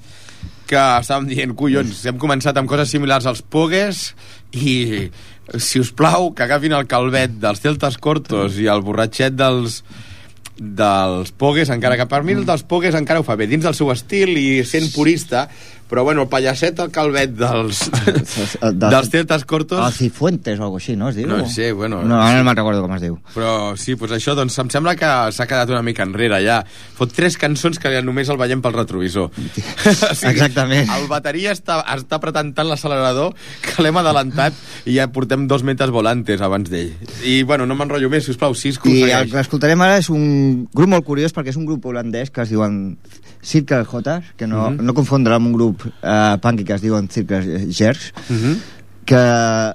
que 0.70 0.80
estàvem 0.80 1.26
dient, 1.28 1.50
collons, 1.58 1.98
hem 2.08 2.16
començat 2.22 2.56
amb 2.56 2.70
coses 2.70 2.88
similars 2.94 3.26
als 3.28 3.42
Pogues 3.44 4.14
i, 4.56 5.10
si 5.60 5.82
us 5.82 5.90
plau, 5.92 6.30
que 6.32 6.46
agafin 6.46 6.72
el 6.78 6.86
calvet 6.88 7.34
dels 7.42 7.60
Celtas 7.60 7.98
Cortos 8.00 8.56
i 8.62 8.70
el 8.72 8.80
borratxet 8.86 9.36
dels 9.36 9.82
dels 10.56 11.34
Pogues, 11.36 11.68
encara 11.74 11.98
que 12.00 12.08
per 12.08 12.22
mi 12.24 12.38
el 12.38 12.46
dels 12.48 12.64
Pogues 12.70 12.96
encara 12.96 13.20
ho 13.20 13.28
fa 13.28 13.36
bé, 13.36 13.50
dins 13.50 13.66
del 13.66 13.76
seu 13.76 13.92
estil 13.92 14.32
i 14.40 14.62
sent 14.64 14.88
purista, 14.94 15.50
però 15.90 16.04
bueno, 16.06 16.22
el 16.22 16.30
pallasset 16.30 16.78
al 16.80 16.92
calvet 16.94 17.34
dels, 17.42 17.82
dels 18.62 19.10
Celtas 19.10 19.44
Cortos... 19.44 19.82
El 19.82 19.96
Cifuentes 19.96 20.60
o 20.60 20.68
alguna 20.68 20.80
així, 20.80 20.94
no 20.96 21.10
es 21.10 21.18
diu? 21.18 21.26
No 21.28 21.42
sé, 21.50 21.72
bueno, 21.72 22.00
No, 22.06 22.20
ara 22.22 22.38
no 22.38 22.46
me'n 22.46 22.56
recordo 22.56 22.84
com 22.84 22.94
es 22.94 23.02
diu. 23.02 23.18
Però 23.34 23.74
sí, 23.76 23.96
doncs 23.98 24.14
això, 24.16 24.36
doncs 24.38 24.56
em 24.62 24.70
sembla 24.72 24.94
que 24.98 25.10
s'ha 25.34 25.48
quedat 25.50 25.72
una 25.74 25.82
mica 25.84 26.06
enrere 26.06 26.38
ja. 26.44 26.60
Fot 26.96 27.12
tres 27.16 27.36
cançons 27.40 27.80
que 27.82 27.92
només 28.06 28.30
el 28.30 28.38
veiem 28.40 28.62
pel 28.62 28.76
retrovisor. 28.78 29.28
o 29.34 30.30
Exactament. 30.30 30.88
El 30.94 31.08
bateria 31.10 31.54
està, 31.56 31.80
està 31.96 32.20
apretant 32.20 32.54
tant 32.56 32.70
l'accelerador 32.70 33.34
que 33.64 33.82
l'hem 33.84 34.00
adelantat 34.00 34.56
i 34.86 34.96
ja 34.96 35.08
portem 35.12 35.48
dos 35.50 35.66
metes 35.66 35.90
volantes 35.90 36.40
abans 36.44 36.70
d'ell. 36.70 36.94
I 37.26 37.42
bueno, 37.48 37.66
no 37.66 37.76
m'enrotllo 37.78 38.12
més, 38.12 38.28
sisplau, 38.30 38.54
Cisco, 38.54 38.88
I 38.88 39.10
el 39.10 39.30
que 39.32 39.42
escoltarem 39.42 39.82
ara 39.84 39.98
és 40.00 40.10
un 40.12 40.68
grup 40.70 40.94
molt 40.94 41.06
curiós 41.06 41.34
perquè 41.34 41.52
és 41.52 41.58
un 41.60 41.66
grup 41.68 41.90
holandès 41.90 42.30
que 42.30 42.44
es 42.44 42.54
diuen 42.54 42.80
Circle 43.42 43.84
J, 43.84 44.22
que 44.36 44.46
no, 44.46 44.70
Mhm. 44.70 44.84
no 44.84 44.94
confondre 44.94 45.34
amb 45.34 45.46
un 45.46 45.52
grup 45.54 45.82
eh, 46.02 46.36
punky 46.40 46.64
que 46.64 46.74
es 46.74 46.82
diuen 46.82 47.08
Circle 47.08 47.66
Gers, 47.72 48.12
Mhm. 48.28 48.56
que, 49.04 49.72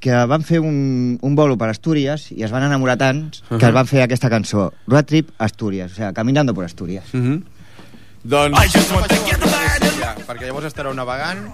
que 0.00 0.24
van 0.26 0.42
fer 0.42 0.60
un, 0.60 1.18
un 1.20 1.34
bolo 1.36 1.56
per 1.58 1.68
Astúries 1.70 2.30
i 2.32 2.42
es 2.42 2.50
van 2.50 2.62
enamorar 2.64 2.96
tant 2.98 3.30
que 3.48 3.54
Mhm. 3.56 3.64
es 3.68 3.72
van 3.74 3.86
fer 3.86 4.02
aquesta 4.02 4.28
cançó, 4.30 4.72
Road 4.86 5.04
Trip 5.06 5.30
Astúries, 5.38 5.92
o 5.92 5.94
sea, 5.94 6.12
Caminando 6.12 6.54
por 6.54 6.64
Astúries. 6.64 7.04
Mhm. 7.12 7.44
Doncs... 8.24 8.58
I 8.58 8.68
just 8.68 8.92
want 8.92 9.06
to 9.08 9.14
get 9.24 9.38
the 9.38 9.46
band 9.48 9.82
and 9.82 10.00
Ja, 10.00 10.14
perquè 10.26 10.46
llavors 10.46 10.66
estareu 10.66 10.92
navegant, 10.92 11.46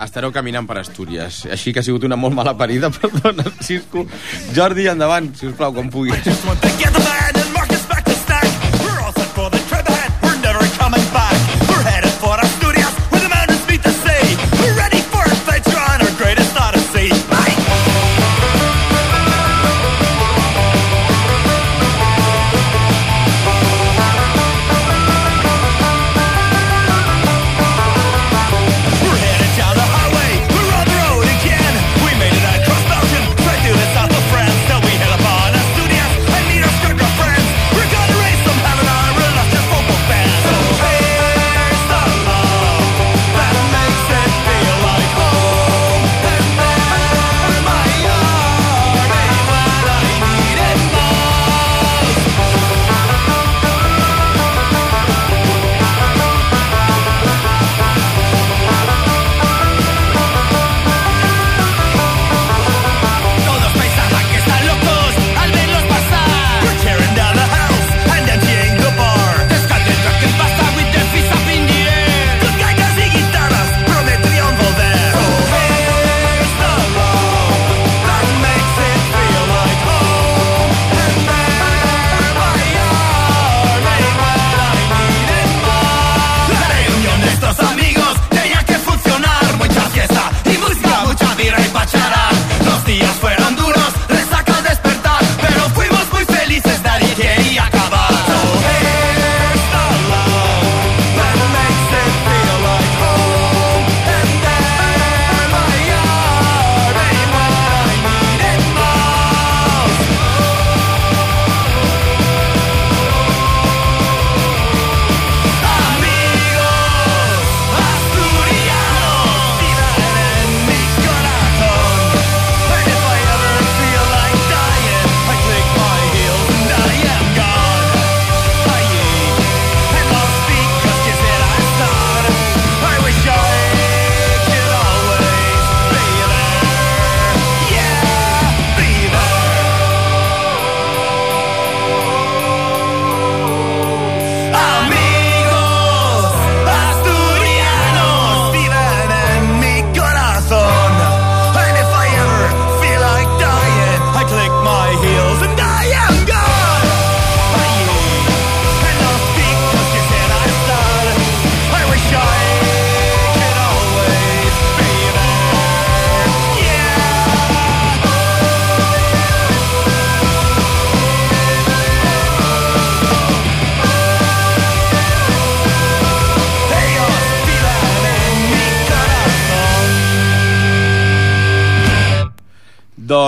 estareu 0.00 0.30
caminant 0.32 0.66
per 0.66 0.78
Astúries. 0.78 1.44
Així 1.46 1.72
que 1.74 1.80
ha 1.80 1.82
sigut 1.82 2.04
una 2.04 2.16
molt 2.16 2.34
mala 2.34 2.56
parida, 2.56 2.88
perdona, 3.00 3.44
Cisco. 3.60 4.06
Jordi, 4.54 4.86
endavant, 4.88 5.34
si 5.36 5.46
us 5.46 5.54
plau, 5.54 5.74
quan 5.74 5.90
puguis. 5.90 6.14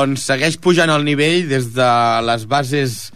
Doncs 0.03 0.25
segueix 0.27 0.57
pujant 0.59 0.91
el 0.91 1.05
nivell 1.07 1.45
des 1.47 1.69
de 1.77 1.89
les 2.27 2.43
bases 2.51 3.13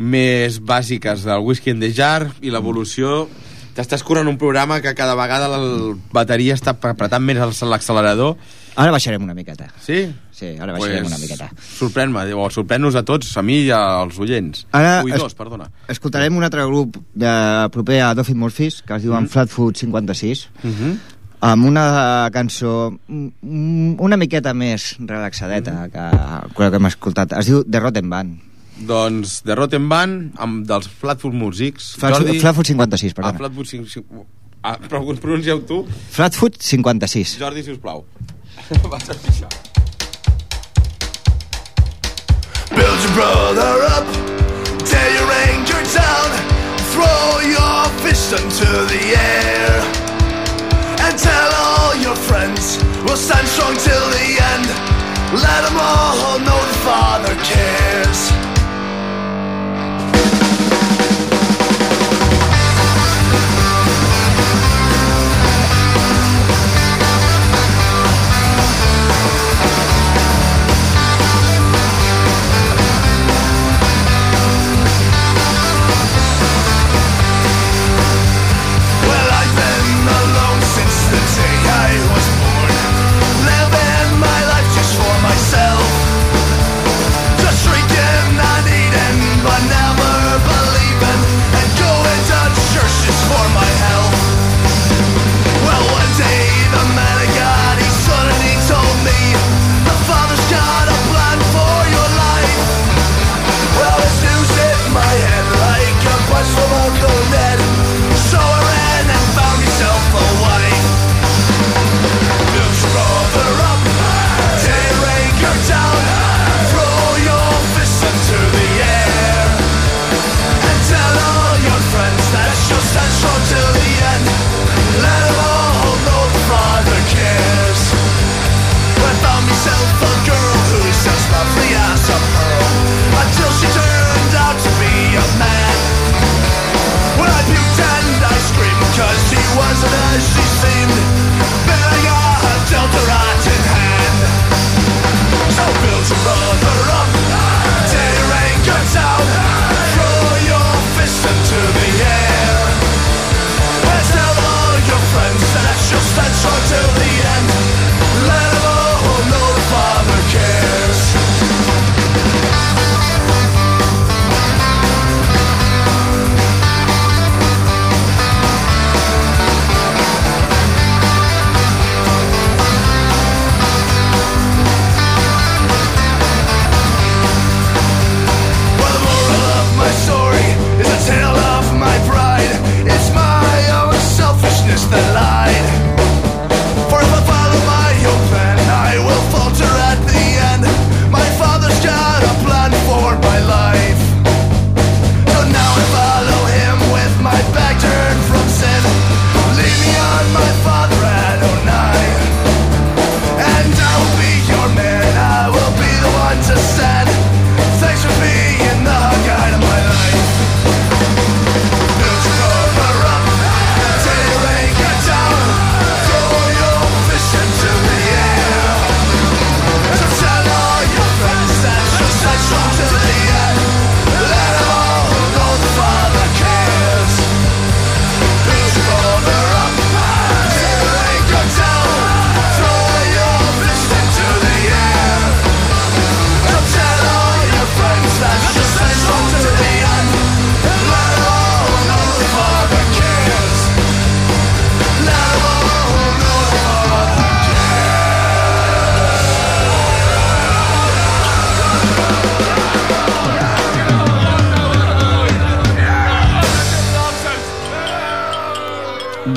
més 0.00 0.56
bàsiques 0.64 1.26
del 1.26 1.42
Whisky 1.44 1.74
in 1.74 1.82
the 1.82 1.90
Jar 1.92 2.30
i 2.40 2.48
l'evolució 2.48 3.26
t'estàs 3.76 4.00
corrent 4.06 4.28
un 4.30 4.38
programa 4.40 4.78
que 4.80 4.94
cada 4.96 5.12
vegada 5.18 5.50
la 5.52 5.58
bateria 6.14 6.56
està 6.56 6.72
apretant 6.72 7.20
més 7.20 7.36
l'accelerador 7.60 8.38
Ara 8.80 8.94
baixarem 8.94 9.20
una 9.26 9.34
miqueta. 9.34 9.66
sí? 9.84 10.06
Sí, 10.32 10.54
ara 10.56 10.72
baixarem 10.72 11.04
una 11.10 11.18
miqueta. 11.20 11.50
sorprèn-me, 11.76 12.24
o 12.32 12.48
sorprèn-nos 12.48 12.96
a 12.96 13.04
tots 13.04 13.36
a 13.36 13.42
mi 13.44 13.66
i 13.66 13.70
als 13.76 14.16
oients 14.16 14.64
Ara 14.72 15.02
oïdors, 15.04 15.34
es- 15.34 15.36
perdona 15.36 15.68
Escoltarem 15.92 16.40
un 16.40 16.46
altre 16.48 16.64
grup 16.64 16.96
de, 17.12 17.34
proper 17.74 18.00
a 18.00 18.14
Dolphin 18.14 18.40
Murphys, 18.40 18.80
que 18.80 18.96
es 18.96 19.02
diuen 19.04 19.26
mm. 19.26 19.34
Flatfoot 19.34 19.76
56, 19.76 20.48
uh 20.64 20.70
-huh. 20.70 20.96
Amb 21.40 21.64
una 21.66 22.28
cançó 22.34 22.90
mm, 22.92 23.96
una 24.04 24.18
miqueta 24.20 24.52
més 24.54 24.94
relaxadeta 25.00 25.88
que, 25.92 26.06
que 26.54 26.64
el 26.66 26.70
que 26.70 26.80
hem 26.80 26.88
escoltat. 26.90 27.32
Es 27.40 27.48
diu 27.48 27.64
The 27.64 27.80
Rotten 27.80 28.10
Band. 28.12 28.38
doncs 28.88 29.40
The 29.44 29.56
Rotten 29.58 29.88
Band 29.90 30.38
amb 30.40 30.62
dels 30.68 30.86
Flatfoot 30.88 31.34
Musics 31.36 31.90
Flatfoot, 32.00 32.30
Flatfoot 32.40 32.70
56, 32.70 33.12
ah, 33.12 33.16
perdona. 33.18 33.38
Flatfoot 33.42 33.68
5, 33.68 33.88
5, 33.92 34.22
ah, 34.62 34.76
però 34.86 35.02
ho 35.04 35.16
pronuncieu 35.20 35.60
tu 35.68 35.82
Flatfoot 36.14 36.56
56. 36.64 37.34
Jordi, 37.42 37.64
si 37.66 37.74
us 37.76 37.82
plau 37.82 38.04
vas 38.92 39.10
a 39.10 39.18
pixar 39.24 39.50
Build 42.70 43.00
your 43.02 43.14
brother 43.18 43.74
up, 43.98 44.06
tear 44.86 45.08
your 45.12 45.26
ranger 45.26 45.82
down, 45.92 46.28
throw 46.94 47.40
your 47.42 47.84
fist 48.00 48.32
into 48.32 48.68
the 48.92 49.02
air, 49.18 49.82
and 51.04 51.18
tell 51.18 51.50
all 51.54 51.94
your 51.96 52.16
friends 52.16 52.78
we'll 53.04 53.16
stand 53.16 53.46
strong 53.48 53.74
till 53.76 54.06
the 54.10 54.28
end. 54.52 54.66
Let 55.32 55.60
them 55.66 55.78
all 55.78 56.38
know 56.38 56.60
the 56.66 56.78
Father 56.84 57.34
cares. 57.42 58.49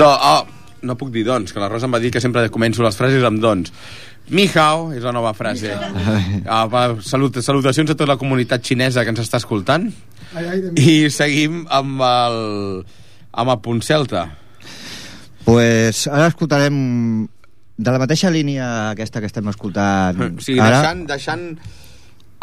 Do, 0.04 0.10
oh, 0.12 0.42
no 0.84 0.98
puc 1.00 1.13
dir 1.16 1.24
doncs, 1.28 1.54
que 1.56 1.62
la 1.63 1.70
Rosa 1.72 1.88
em 1.88 1.94
va 1.96 2.02
dir 2.04 2.12
que 2.12 2.22
sempre 2.24 2.44
començo 2.52 2.84
les 2.84 2.98
frases 3.00 3.24
amb 3.24 3.39
doncs. 3.44 3.72
Ni 4.36 4.46
hao 4.56 4.89
és 4.96 5.04
la 5.04 5.12
nova 5.16 5.34
frase. 5.36 5.72
Ah, 6.48 6.63
va, 6.72 6.84
salut, 7.04 7.39
salutacions 7.44 7.92
a 7.92 7.96
tota 7.96 8.13
la 8.13 8.20
comunitat 8.20 8.63
xinesa 8.63 9.04
que 9.04 9.12
ens 9.12 9.20
està 9.24 9.39
escoltant. 9.42 9.89
I 10.80 11.10
seguim 11.13 11.63
amb 11.72 12.02
el, 12.08 12.38
amb 13.32 13.54
el 13.56 13.60
punt 13.66 13.84
celta. 13.86 14.28
pues 15.44 16.06
ara 16.08 16.30
escoltarem 16.32 16.76
de 17.76 17.92
la 17.92 18.00
mateixa 18.00 18.30
línia 18.32 18.92
aquesta 18.94 19.20
que 19.20 19.28
estem 19.28 19.50
escoltant 19.52 20.22
O 20.24 20.30
sigui, 20.39 20.62
ara. 20.63 20.78
deixant, 20.80 21.02
deixant 21.10 21.44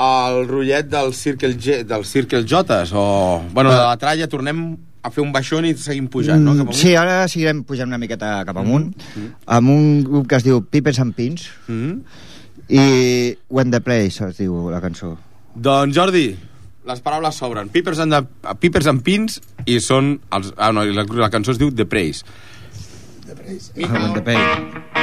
el 0.04 0.36
rotllet 0.50 0.90
del 0.92 1.14
Circle, 1.16 1.54
G, 1.56 1.78
del 1.88 2.04
Circle 2.04 2.44
Jotes 2.44 2.92
o... 2.92 3.40
Bueno, 3.54 3.72
de 3.72 3.80
la 3.80 3.96
tralla 3.96 4.28
tornem 4.28 4.76
a 5.02 5.10
fer 5.10 5.22
un 5.22 5.32
baixón 5.32 5.64
i 5.64 5.74
seguim 5.74 6.08
pujant, 6.08 6.42
no? 6.44 6.52
Cap 6.52 6.66
amunt? 6.68 6.74
Mm, 6.76 6.80
Sí, 6.80 6.94
ara 6.96 7.28
seguirem 7.28 7.62
pujant 7.64 7.88
una 7.88 7.98
miqueta 7.98 8.44
cap 8.44 8.56
amunt 8.56 8.90
amb 9.46 9.68
un 9.70 10.04
grup 10.04 10.26
que 10.28 10.36
es 10.36 10.44
diu 10.44 10.60
Pipes 10.62 10.98
and 11.00 11.14
Pins 11.14 11.48
Mm 11.68 11.80
-hmm. 11.80 12.00
I 12.70 13.36
When 13.48 13.70
the 13.70 13.80
Place 13.80 14.24
es 14.28 14.36
diu 14.38 14.70
la 14.70 14.80
cançó. 14.80 15.16
Doncs 15.56 15.96
Jordi, 15.96 16.36
les 16.86 17.00
paraules 17.00 17.34
s'obren. 17.34 17.68
Pipers 17.68 17.98
and, 17.98 18.12
the, 18.12 18.54
Pipers 18.54 18.86
and 18.86 19.02
Pins 19.02 19.40
i 19.66 19.80
són... 19.80 20.20
Els, 20.30 20.52
ah, 20.56 20.70
no, 20.72 20.84
la, 20.84 21.04
la 21.04 21.30
cançó 21.30 21.50
es 21.50 21.58
diu 21.58 21.72
The 21.74 21.84
Praise. 21.84 22.24
When 23.76 24.14
the 24.14 24.22
Place. 24.22 24.99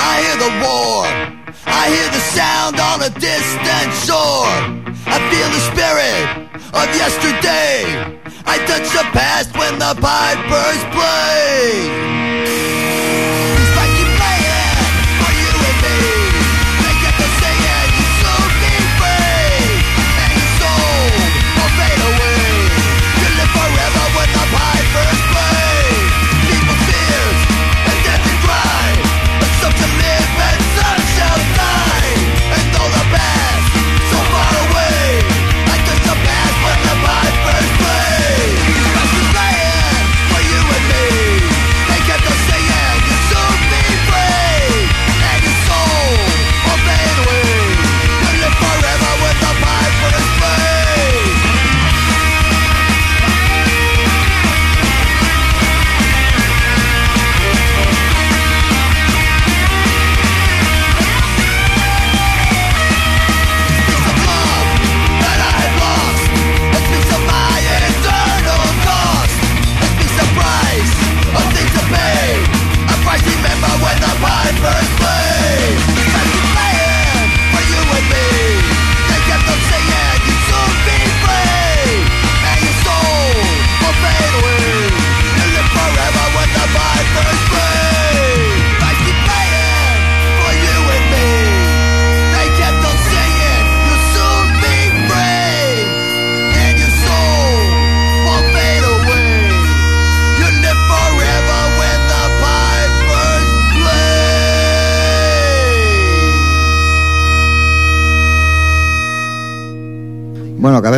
I 0.00 0.12
hear 0.24 0.36
the 0.46 0.52
war. 0.64 1.04
I 1.66 1.84
hear 1.94 2.08
the 2.16 2.24
sound 2.32 2.76
on 2.80 3.02
a 3.02 3.10
distant 3.20 3.90
shore. 4.06 4.48
I 5.06 5.16
feel 5.28 5.48
the 5.56 5.62
spirit 5.70 6.26
of 6.72 6.86
yesterday. 6.96 7.84
I 8.46 8.56
touch 8.70 8.88
the 8.96 9.06
past 9.12 9.56
when 9.56 9.78
the 9.78 9.94
pipers 10.00 10.82
play. 10.96 12.09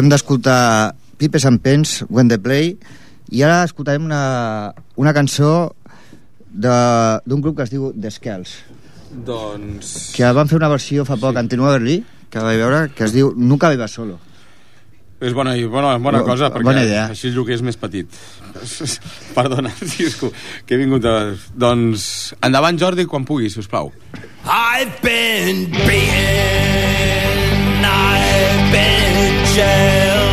Acabem 0.03 0.11
d'escoltar 0.11 0.95
Pipes 1.19 1.45
and 1.47 1.61
Pens, 1.62 2.03
When 2.11 2.27
the 2.29 2.38
Play, 2.43 2.75
i 3.31 3.43
ara 3.47 3.62
escoltarem 3.65 4.03
una, 4.05 4.75
una 4.99 5.12
cançó 5.15 5.75
de- 6.51 7.21
d'un 7.25 7.41
grup 7.41 7.57
que 7.57 7.62
es 7.62 7.71
diu 7.71 7.93
The 7.95 8.11
Skells, 8.11 8.57
Doncs... 9.12 10.11
que 10.17 10.27
van 10.35 10.49
fer 10.51 10.57
una 10.59 10.69
versió 10.73 11.05
fa 11.07 11.15
poc, 11.17 11.37
sí. 11.37 11.38
Antino 11.38 11.69
Berlí, 11.71 12.01
que 12.33 12.41
vaig 12.43 12.59
veure, 12.59 12.88
que 12.97 13.05
es 13.05 13.12
diu 13.15 13.31
Nunca 13.37 13.71
vivas 13.71 13.93
solo. 13.95 14.19
És 15.23 15.33
bona, 15.37 15.53
bona, 15.71 15.93
bona 16.03 16.19
Bo- 16.19 16.27
cosa, 16.33 16.49
perquè 16.51 16.65
bona 16.67 16.83
idea. 16.83 17.05
així 17.12 17.29
el 17.29 17.35
lloguer 17.37 17.55
és 17.55 17.62
més 17.62 17.77
petit. 17.79 18.09
Perdona, 19.37 19.71
Cisco, 19.93 20.33
que 20.67 20.75
he 20.75 20.79
vingut 20.81 21.05
a... 21.07 21.15
Doncs 21.55 22.35
endavant, 22.43 22.75
Jordi, 22.81 23.07
quan 23.07 23.23
puguis, 23.25 23.55
si 23.55 23.61
us 23.62 23.69
plau. 23.71 23.93
I've 24.43 24.99
been 25.05 25.71
beaten, 25.87 27.87
I've 27.87 28.73
been 28.75 29.02
shell 29.55 30.32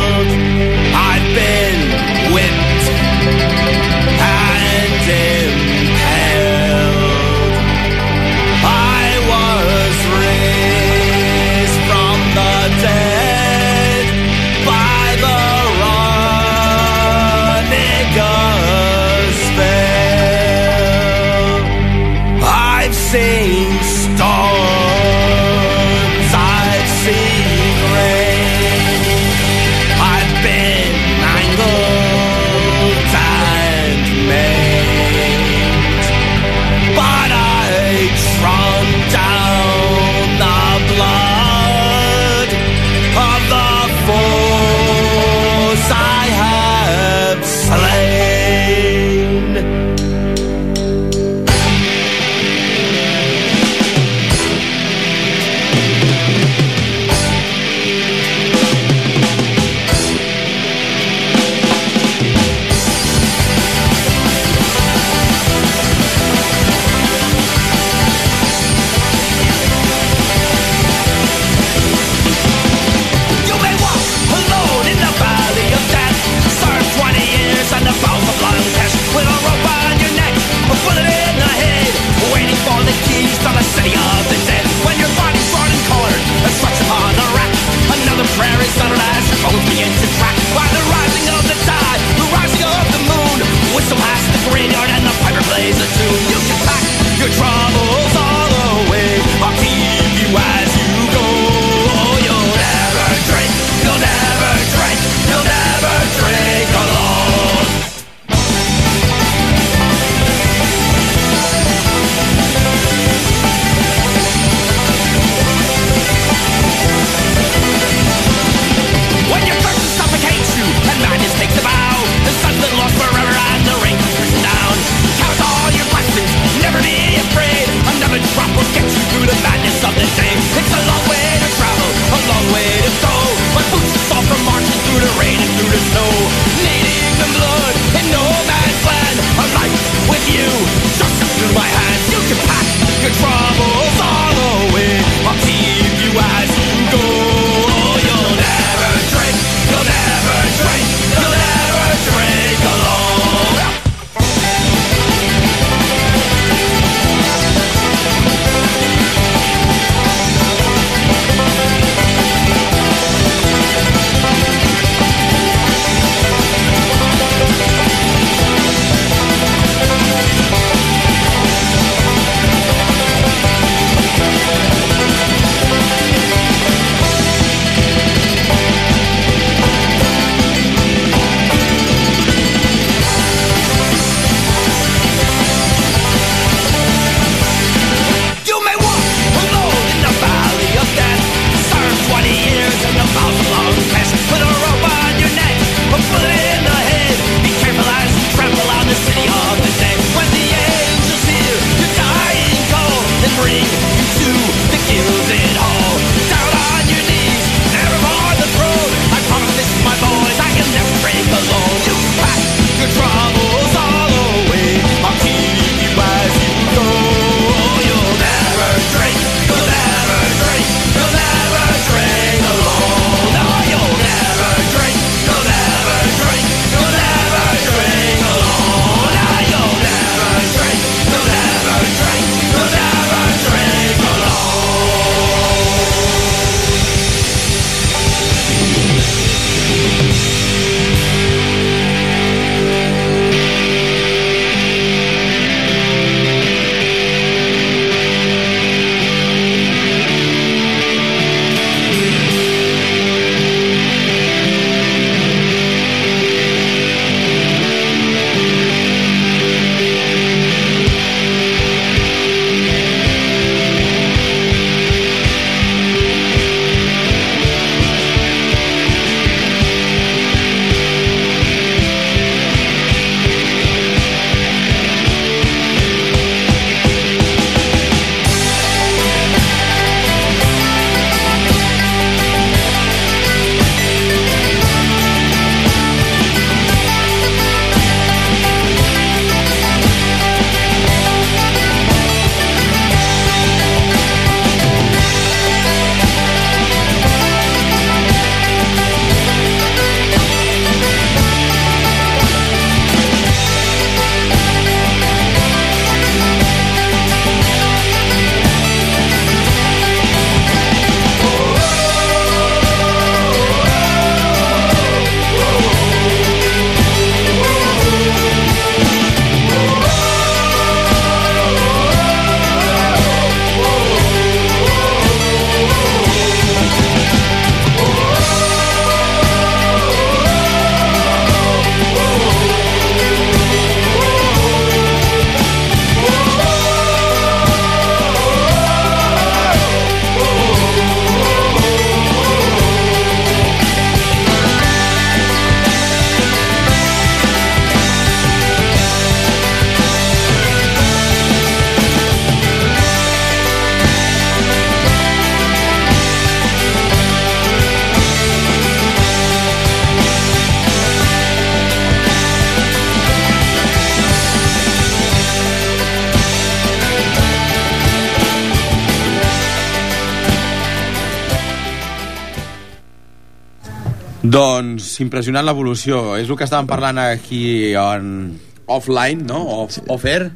Doncs 374.40 374.94
impressionant 375.04 375.44
l'evolució. 375.44 376.14
És 376.16 376.28
el 376.30 376.38
que 376.38 376.46
estàvem 376.48 376.68
parlant 376.70 377.00
aquí 377.02 377.74
en 377.76 378.38
offline, 378.70 379.26
no? 379.28 379.40
Off, 379.64 379.80
off 379.90 380.04
air. 380.08 380.30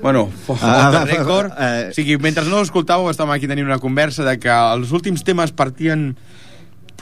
Bueno, 0.00 0.26
Ah, 0.60 0.90
ah, 1.00 1.04
record. 1.08 1.52
eh. 1.58 1.88
O 1.90 1.94
sigui, 1.96 2.16
mentre 2.20 2.44
no 2.48 2.60
l'escoltàveu, 2.60 3.08
estàvem 3.10 3.34
aquí 3.36 3.48
tenint 3.50 3.66
una 3.68 3.78
conversa 3.82 4.24
de 4.24 4.38
que 4.38 4.52
els 4.52 4.92
últims 4.92 5.24
temes 5.24 5.52
partien 5.56 6.14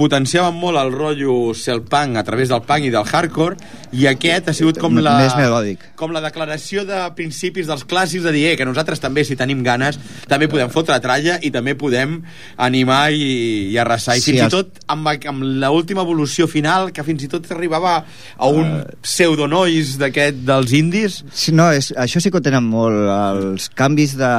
potenciaven 0.03 0.57
molt 0.59 0.79
el 0.83 0.91
rotllo 0.93 1.55
selpunk 1.55 2.19
a 2.19 2.25
través 2.27 2.51
del 2.51 2.63
punk 2.67 2.89
i 2.89 2.93
del 2.93 3.07
hardcore 3.07 3.57
i 3.95 4.07
aquest 4.11 4.49
ha 4.51 4.55
sigut 4.57 4.79
com 4.83 4.97
la 4.99 5.15
més 5.21 5.35
melòdic. 5.39 5.79
com 5.97 6.11
la 6.13 6.21
declaració 6.25 6.85
de 6.89 6.99
principis 7.17 7.67
dels 7.71 7.85
clàssics 7.87 8.25
de 8.27 8.33
dir 8.35 8.47
eh, 8.51 8.57
que 8.59 8.67
nosaltres 8.67 9.01
també 9.01 9.25
si 9.25 9.37
tenim 9.39 9.63
ganes 9.63 9.99
també 10.29 10.49
podem 10.51 10.71
fotre 10.73 10.99
tralla 11.05 11.39
i 11.43 11.51
també 11.55 11.75
podem 11.79 12.19
animar 12.57 13.13
i, 13.13 13.71
i 13.73 13.79
arrasar 13.79 14.17
i 14.19 14.21
Sí, 14.25 14.33
fins 14.33 14.43
els- 14.47 14.53
i 14.53 14.57
tot 14.57 14.81
amb, 14.93 15.09
amb 15.31 15.43
l'última 15.63 16.03
evolució 16.03 16.49
final 16.51 16.91
que 16.93 17.05
fins 17.07 17.23
i 17.25 17.29
tot 17.33 17.47
arribava 17.55 17.99
a 18.37 18.49
un 18.49 18.67
Eh. 18.73 18.97
pseudonois 19.03 19.97
d'aquest 20.01 20.43
dels 20.49 20.73
indis 20.73 21.21
Sí, 21.33 21.53
no, 21.53 21.71
és, 21.73 21.93
això 21.97 22.21
sí 22.23 22.31
que 22.31 22.39
ho 22.41 22.45
tenen 22.45 22.65
molt, 22.65 22.97
els 23.13 23.69
canvis 23.79 24.17
de, 24.19 24.33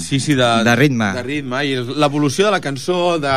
sí, 0.00 0.18
sí, 0.20 0.34
de, 0.34 0.48
de 0.64 0.74
ritme. 0.76 1.12
de 1.14 1.22
ritme 1.22 1.64
i 1.66 1.74
l'evolució 1.76 2.46
de 2.48 2.52
la 2.56 2.60
cançó 2.64 3.18
de, 3.22 3.34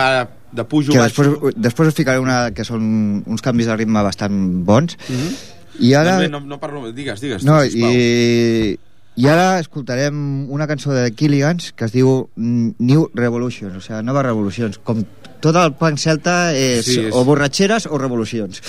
de 0.51 0.63
pujo 0.67 0.91
que 0.91 0.99
després, 0.99 1.55
després 1.55 1.91
us 1.91 1.97
ficaré 1.97 2.19
una 2.19 2.51
que 2.55 2.65
són 2.67 3.23
uns 3.25 3.41
canvis 3.41 3.69
de 3.71 3.75
ritme 3.79 4.03
bastant 4.03 4.35
bons. 4.67 4.97
Mhm. 5.09 5.33
I 5.81 5.93
ara... 5.95 6.17
Bé, 6.19 6.27
no, 6.29 6.41
no 6.43 6.59
parlo, 6.59 6.91
digues, 6.91 7.21
digues 7.23 7.45
No, 7.47 7.61
sisplau. 7.63 7.91
i, 7.95 8.75
i 9.21 9.27
ara 9.29 9.59
escoltarem 9.61 10.49
una 10.49 10.65
cançó 10.69 10.93
de 10.95 11.11
Killigans 11.13 11.71
que 11.77 11.85
es 11.85 11.93
diu 11.93 12.29
New 12.35 13.09
Revolution, 13.13 13.75
o 13.77 13.81
sigui, 13.83 14.01
Noves 14.07 14.25
Revolucions. 14.25 14.79
Com 14.81 15.03
tot 15.41 15.57
el 15.57 15.71
punk 15.73 15.97
celta 15.97 16.53
és, 16.53 16.85
Sí, 16.85 16.99
és- 17.07 17.13
o 17.17 17.23
borratxeres 17.25 17.87
o 17.89 17.97
revolucions. 17.97 18.61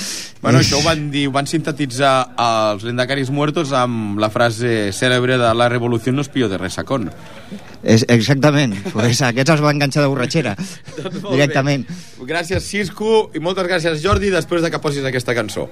Bueno, 0.43 0.59
això 0.61 0.79
ho 0.81 0.83
van 0.85 1.11
dir, 1.13 1.27
ho 1.29 1.33
van 1.33 1.47
sintetitzar 1.47 2.33
els 2.41 2.83
lendacaris 2.85 3.31
muertos 3.31 3.73
amb 3.77 4.19
la 4.19 4.31
frase 4.33 4.91
cèlebre 4.93 5.37
de 5.39 5.53
la 5.55 5.69
revolució 5.69 6.13
no 6.13 6.23
es 6.25 6.29
pillo 6.33 6.49
de 6.49 6.59
resacón. 6.59 7.11
És, 7.83 8.05
exactament, 8.09 8.77
pues 8.93 9.21
aquests 9.23 9.51
els 9.57 9.61
van 9.61 9.77
enganxar 9.77 10.03
de 10.05 10.09
borratxera, 10.09 10.57
Doncs 11.03 11.23
directament. 11.33 11.87
Bé. 11.89 12.27
Gràcies, 12.33 12.61
Cisco, 12.63 13.31
i 13.35 13.41
moltes 13.43 13.67
gràcies, 13.67 14.01
Jordi, 14.03 14.31
després 14.31 14.63
de 14.63 14.71
que 14.71 14.79
posis 14.79 15.05
aquesta 15.05 15.35
cançó. 15.35 15.69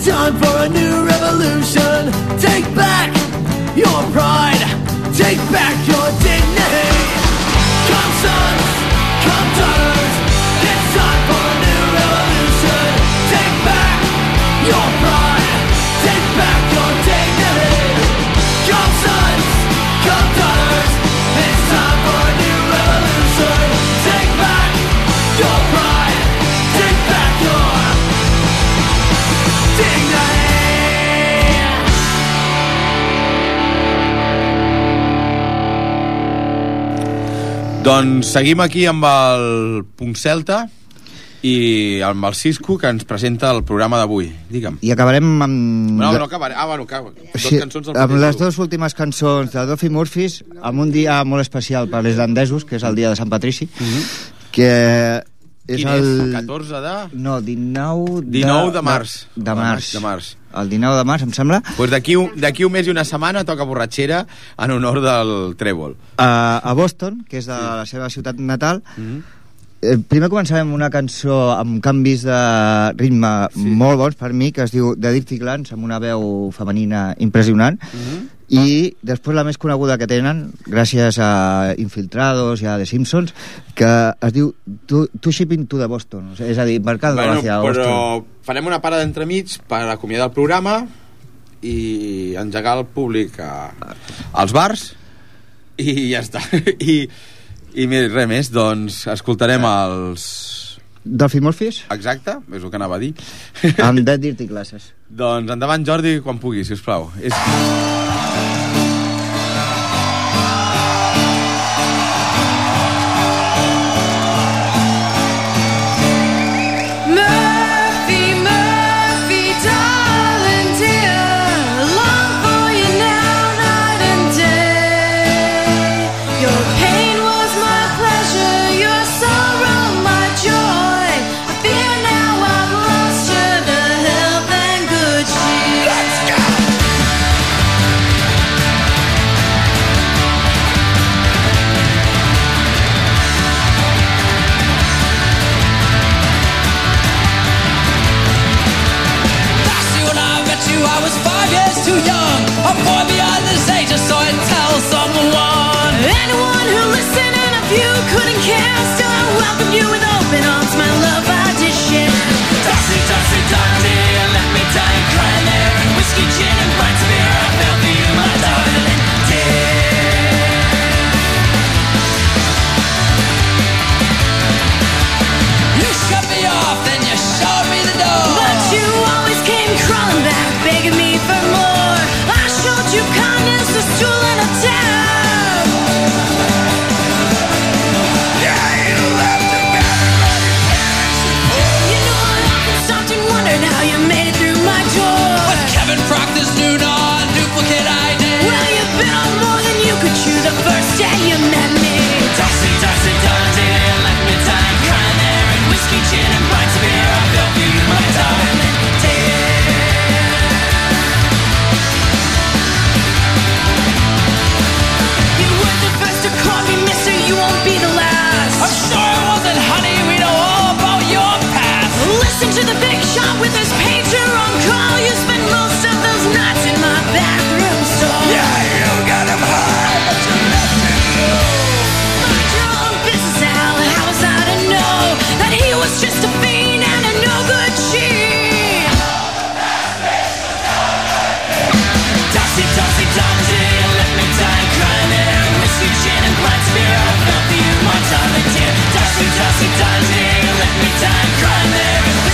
It's 0.00 0.08
time 0.08 0.34
for 0.38 0.64
a 0.64 0.68
new 0.68 1.04
revolution. 1.04 2.10
Take 2.38 2.64
back 2.74 3.14
your 3.76 4.02
pride, 4.12 4.60
take 5.14 5.38
back 5.52 5.76
your 5.86 6.06
dignity. 6.22 6.89
Doncs 37.90 38.28
seguim 38.36 38.60
aquí 38.62 38.84
amb 38.86 39.02
el 39.02 39.80
Punt 39.98 40.12
Celta 40.14 40.60
i 41.42 41.98
amb 42.06 42.22
el 42.28 42.36
Cisco 42.38 42.76
que 42.78 42.86
ens 42.92 43.02
presenta 43.08 43.48
el 43.50 43.64
programa 43.66 43.98
d'avui. 43.98 44.28
Digue'm. 44.52 44.76
I 44.86 44.92
acabarem 44.94 45.26
amb... 45.42 45.56
No, 45.98 46.12
no 46.14 46.28
acabaré. 46.28 46.54
Ah, 46.56 46.66
bueno, 46.68 46.84
acaba. 46.86 47.10
Dos 47.10 47.42
Sí, 47.48 47.58
cançons 47.58 47.88
del 47.88 47.98
amb 47.98 48.14
les 48.22 48.38
dues 48.38 48.60
últimes 48.62 48.94
cançons 48.94 49.50
de 49.56 49.64
Duffy 49.66 49.90
Murphys 49.90 50.38
amb 50.62 50.84
un 50.84 50.92
dia 50.94 51.16
molt 51.24 51.42
especial 51.42 51.88
per 51.90 52.04
als 52.04 52.12
irlandesos 52.12 52.68
que 52.68 52.78
és 52.78 52.86
el 52.86 52.94
dia 52.94 53.10
de 53.10 53.18
Sant 53.18 53.32
Patrici 53.32 53.66
que 54.54 54.70
és 55.68 55.76
Quin 55.76 55.88
el... 55.88 56.04
és? 56.28 56.34
14 56.34 56.80
de... 56.82 56.94
no, 57.12 57.40
19 57.40 58.20
de, 58.22 58.38
19 58.40 58.72
de 58.72 58.82
març. 58.82 59.26
de, 59.36 59.42
de 59.44 59.54
març 59.54 59.92
De 59.94 60.00
març. 60.00 60.36
el 60.60 60.68
19 60.72 60.96
de 60.98 61.04
març 61.04 61.22
em 61.22 61.32
sembla 61.32 61.60
Pues 61.76 61.90
d'aquí 61.90 62.16
un, 62.16 62.30
un 62.34 62.72
mes 62.72 62.86
i 62.86 62.90
una 62.90 63.04
setmana 63.04 63.44
toca 63.44 63.64
borratxera 63.64 64.24
en 64.58 64.70
honor 64.70 65.00
del 65.04 65.54
Trèvol. 65.56 65.94
a, 66.18 66.58
a 66.58 66.72
Boston 66.74 67.24
que 67.28 67.38
és 67.38 67.46
de 67.46 67.54
la 67.54 67.86
seva 67.86 68.08
ciutat 68.10 68.36
natal 68.38 68.82
Mhm. 68.96 69.22
Eh, 69.82 69.96
primer 70.08 70.28
començarem 70.30 70.66
amb 70.66 70.76
una 70.76 70.90
cançó 70.92 71.36
amb 71.54 71.80
canvis 71.84 72.24
de 72.26 72.40
ritme 72.98 73.30
sí. 73.54 73.64
molt 73.80 74.00
bons 74.00 74.18
per 74.20 74.32
mi, 74.36 74.50
que 74.52 74.64
es 74.66 74.74
diu 74.74 74.92
The 74.96 75.12
Dirty 75.16 75.40
Glance, 75.40 75.74
amb 75.74 75.86
una 75.86 76.00
veu 76.02 76.50
femenina 76.56 77.14
impressionant, 77.18 77.80
mm 77.80 78.04
-hmm. 78.04 78.28
i 78.48 78.96
després 79.02 79.34
la 79.34 79.44
més 79.44 79.58
coneguda 79.58 79.98
que 79.98 80.06
tenen, 80.06 80.52
gràcies 80.66 81.18
a 81.18 81.74
Infiltrados 81.78 82.62
i 82.62 82.66
a 82.66 82.76
The 82.76 82.86
Simpsons, 82.86 83.34
que 83.74 84.14
es 84.20 84.32
diu 84.32 84.54
Two, 84.86 85.08
Two 85.20 85.32
Shipping 85.32 85.66
to 85.66 85.78
the 85.78 85.86
Boston, 85.86 86.34
és 86.38 86.58
a 86.58 86.64
dir, 86.64 86.80
Mercado 86.80 87.16
de 87.16 87.22
Bueno, 87.22 87.40
Gràcia 87.40 87.56
a 87.56 87.60
Boston. 87.60 87.84
però 87.84 88.24
farem 88.42 88.66
una 88.66 88.80
parada 88.80 89.02
d'entremig 89.02 89.60
per 89.68 89.88
acomiadar 89.88 90.26
el 90.26 90.32
programa 90.32 90.86
i 91.62 92.34
engegar 92.36 92.78
el 92.78 92.86
públic 92.86 93.38
a, 93.40 93.72
als 94.32 94.52
bars 94.52 94.96
i 95.76 96.12
ja 96.12 96.20
està. 96.20 96.40
I, 96.80 97.08
i 97.74 97.86
res 98.10 98.28
més, 98.30 98.52
doncs 98.54 99.04
escoltarem 99.10 99.66
els... 99.68 100.26
Dolphy 101.00 101.40
Murphys, 101.40 101.84
Exacte, 101.94 102.36
és 102.52 102.60
el 102.60 102.68
que 102.68 102.76
anava 102.76 102.98
a 102.98 103.00
dir. 103.00 103.14
amb 103.80 104.04
The 104.04 104.18
Dirty 104.20 104.46
Glasses. 104.50 104.92
doncs 105.22 105.56
endavant, 105.56 105.86
Jordi, 105.86 106.18
quan 106.24 106.42
pugui, 106.42 106.64
si 106.66 106.76
us 106.76 106.84
plau. 106.84 107.08
És... 107.22 108.09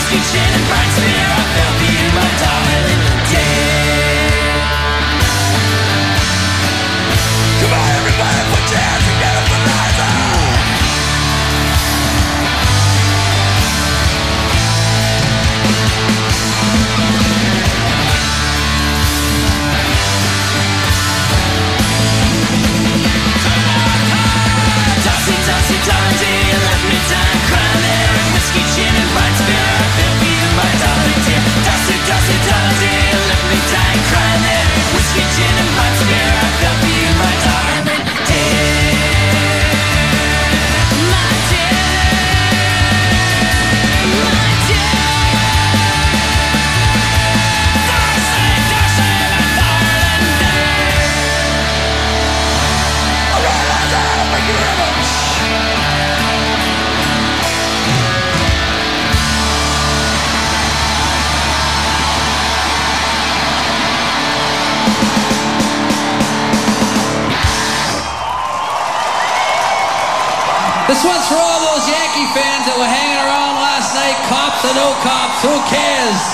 fiction 0.09 0.39
and 0.39 0.86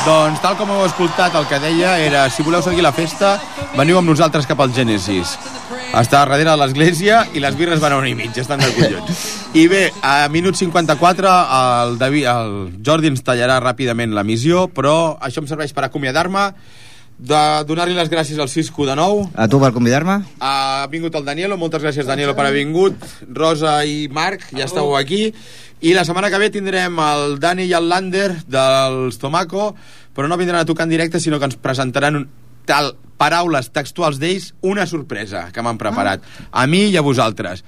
Doncs, 0.02 0.40
tal 0.42 0.56
com 0.58 0.66
heu 0.74 0.80
escoltat, 0.82 1.36
el 1.38 1.44
que 1.46 1.60
deia 1.62 1.92
era 2.02 2.24
si 2.26 2.42
voleu 2.42 2.58
seguir 2.64 2.82
la 2.82 2.90
festa, 2.90 3.36
veniu 3.78 4.00
amb 4.00 4.10
nosaltres 4.10 4.48
cap 4.50 4.58
al 4.64 4.72
Genesis. 4.74 5.36
Està 5.92 6.24
darrere 6.24 6.48
de 6.48 6.56
l'església 6.58 7.20
i 7.36 7.42
les 7.44 7.54
birres 7.54 7.78
van 7.78 7.94
a 7.94 8.00
un 8.00 8.08
i 8.10 8.14
mig, 8.18 8.34
estan 8.34 8.58
de 8.58 8.72
collons. 8.74 9.22
I 9.62 9.68
bé, 9.70 9.84
a 10.02 10.26
minut 10.32 10.58
54 10.58 11.34
el, 11.60 11.94
David, 12.00 12.26
el 12.32 12.56
Jordi 12.82 13.12
ens 13.12 13.22
tallarà 13.22 13.60
ràpidament 13.62 14.16
la 14.16 14.26
missió, 14.26 14.64
però 14.74 15.20
això 15.22 15.44
em 15.44 15.46
serveix 15.46 15.70
per 15.76 15.86
acomiadar-me, 15.86 16.48
de 17.22 17.40
donar-li 17.68 17.94
les 17.94 18.08
gràcies 18.10 18.38
al 18.42 18.48
Cisco 18.50 18.82
de 18.88 18.96
nou, 18.98 19.28
A 19.38 19.46
tu 19.46 19.60
per 19.62 19.70
convidar-me? 19.72 20.16
ha 20.42 20.86
vingut 20.90 21.14
el 21.14 21.24
Danielo, 21.24 21.56
moltes 21.60 21.82
gràcies 21.84 22.06
Danielo 22.08 22.34
per 22.34 22.46
haver 22.48 22.64
vingut, 22.64 22.96
Rosa 23.30 23.76
i 23.86 24.08
Marc, 24.10 24.48
ja 24.56 24.64
estàu 24.66 24.96
aquí, 24.98 25.28
i 25.82 25.94
la 25.94 26.04
setmana 26.04 26.30
que 26.30 26.38
ve 26.42 26.50
tindrem 26.50 26.98
el 26.98 27.38
Dani 27.42 27.68
i 27.70 27.74
el 27.78 27.86
Lander 27.88 28.42
dels 28.50 29.18
Tomaco, 29.22 29.70
però 30.14 30.26
no 30.28 30.36
vindran 30.40 30.60
a 30.60 30.66
tocar 30.66 30.84
en 30.88 30.90
directe, 30.96 31.20
sinó 31.20 31.38
que 31.38 31.46
ens 31.46 31.56
presentaran 31.62 32.16
un, 32.16 32.26
tal 32.66 32.92
paraules 33.22 33.70
textuals 33.70 34.18
d'ells, 34.18 34.52
una 34.66 34.86
sorpresa 34.90 35.46
que 35.54 35.62
m'han 35.62 35.78
preparat, 35.78 36.22
a 36.50 36.66
mi 36.66 36.88
i 36.90 36.96
a 36.98 37.02
vosaltres. 37.06 37.62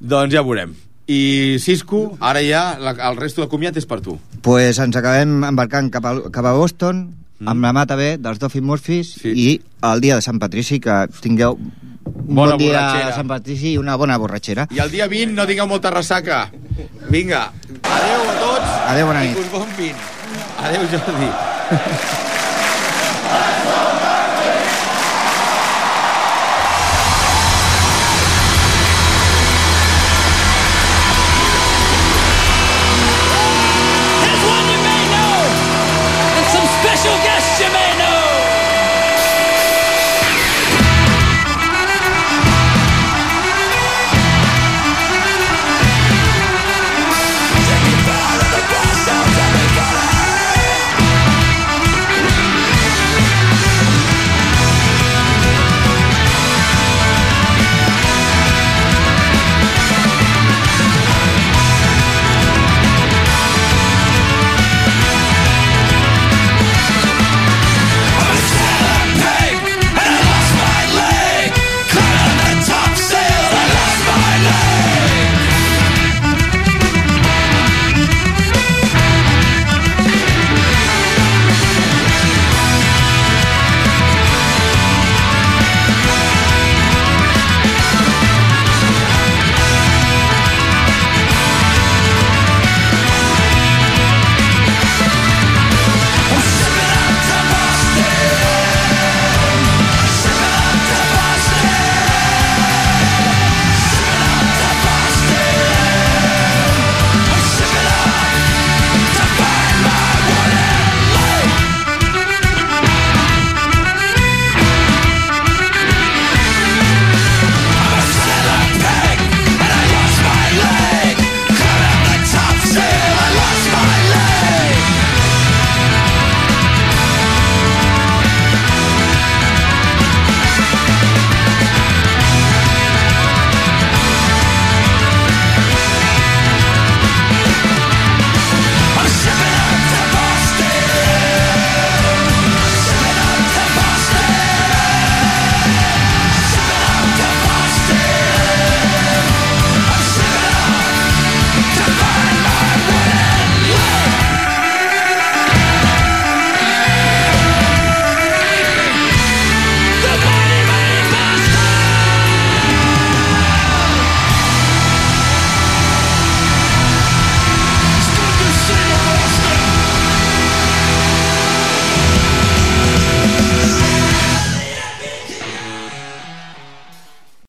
Doncs 0.00 0.34
ja 0.34 0.42
veurem. 0.44 0.76
I 1.08 1.56
Cisco, 1.60 2.18
ara 2.20 2.40
ja 2.44 2.76
la, 2.78 2.92
el 3.08 3.16
resto 3.16 3.40
de 3.42 3.48
comiat 3.48 3.76
és 3.80 3.88
per 3.88 4.00
tu. 4.04 4.18
pues 4.42 4.78
ens 4.78 4.96
acabem 4.96 5.42
embarcant 5.48 5.88
cap 5.90 6.04
a, 6.04 6.12
cap 6.30 6.44
a 6.44 6.52
Boston 6.54 7.02
mm. 7.42 7.48
amb 7.50 7.62
la 7.66 7.72
mata 7.76 7.96
B 7.98 8.16
dels 8.22 8.38
Duffy 8.38 8.60
Murphys 8.62 9.14
Sí. 9.22 9.32
i 9.34 9.60
el 9.82 10.00
dia 10.00 10.14
de 10.16 10.22
Sant 10.22 10.38
Patrici 10.38 10.78
que 10.80 11.02
tingueu 11.20 11.58
un 11.58 12.34
Bona 12.34 12.52
bon 12.54 12.58
dia 12.58 12.72
borratxera. 12.72 13.06
de 13.10 13.14
Sant 13.18 13.28
Patrici 13.28 13.72
i 13.74 13.78
una 13.78 13.96
bona 13.96 14.16
borratxera. 14.18 14.66
I 14.70 14.78
el 14.82 14.90
dia 14.90 15.06
20 15.10 15.34
no 15.34 15.46
tingueu 15.46 15.66
molta 15.70 15.90
ressaca. 15.90 16.44
Vinga, 17.10 17.44
adeu 17.82 18.26
a 18.30 18.34
tots. 18.40 18.74
Adéu, 18.88 19.06
bona 19.06 19.24
i 19.24 19.28
nit. 19.28 19.38
us 19.38 19.50
bon 19.52 19.66
20. 19.76 19.94
Adeu, 20.62 20.88
Jordi. 20.90 21.32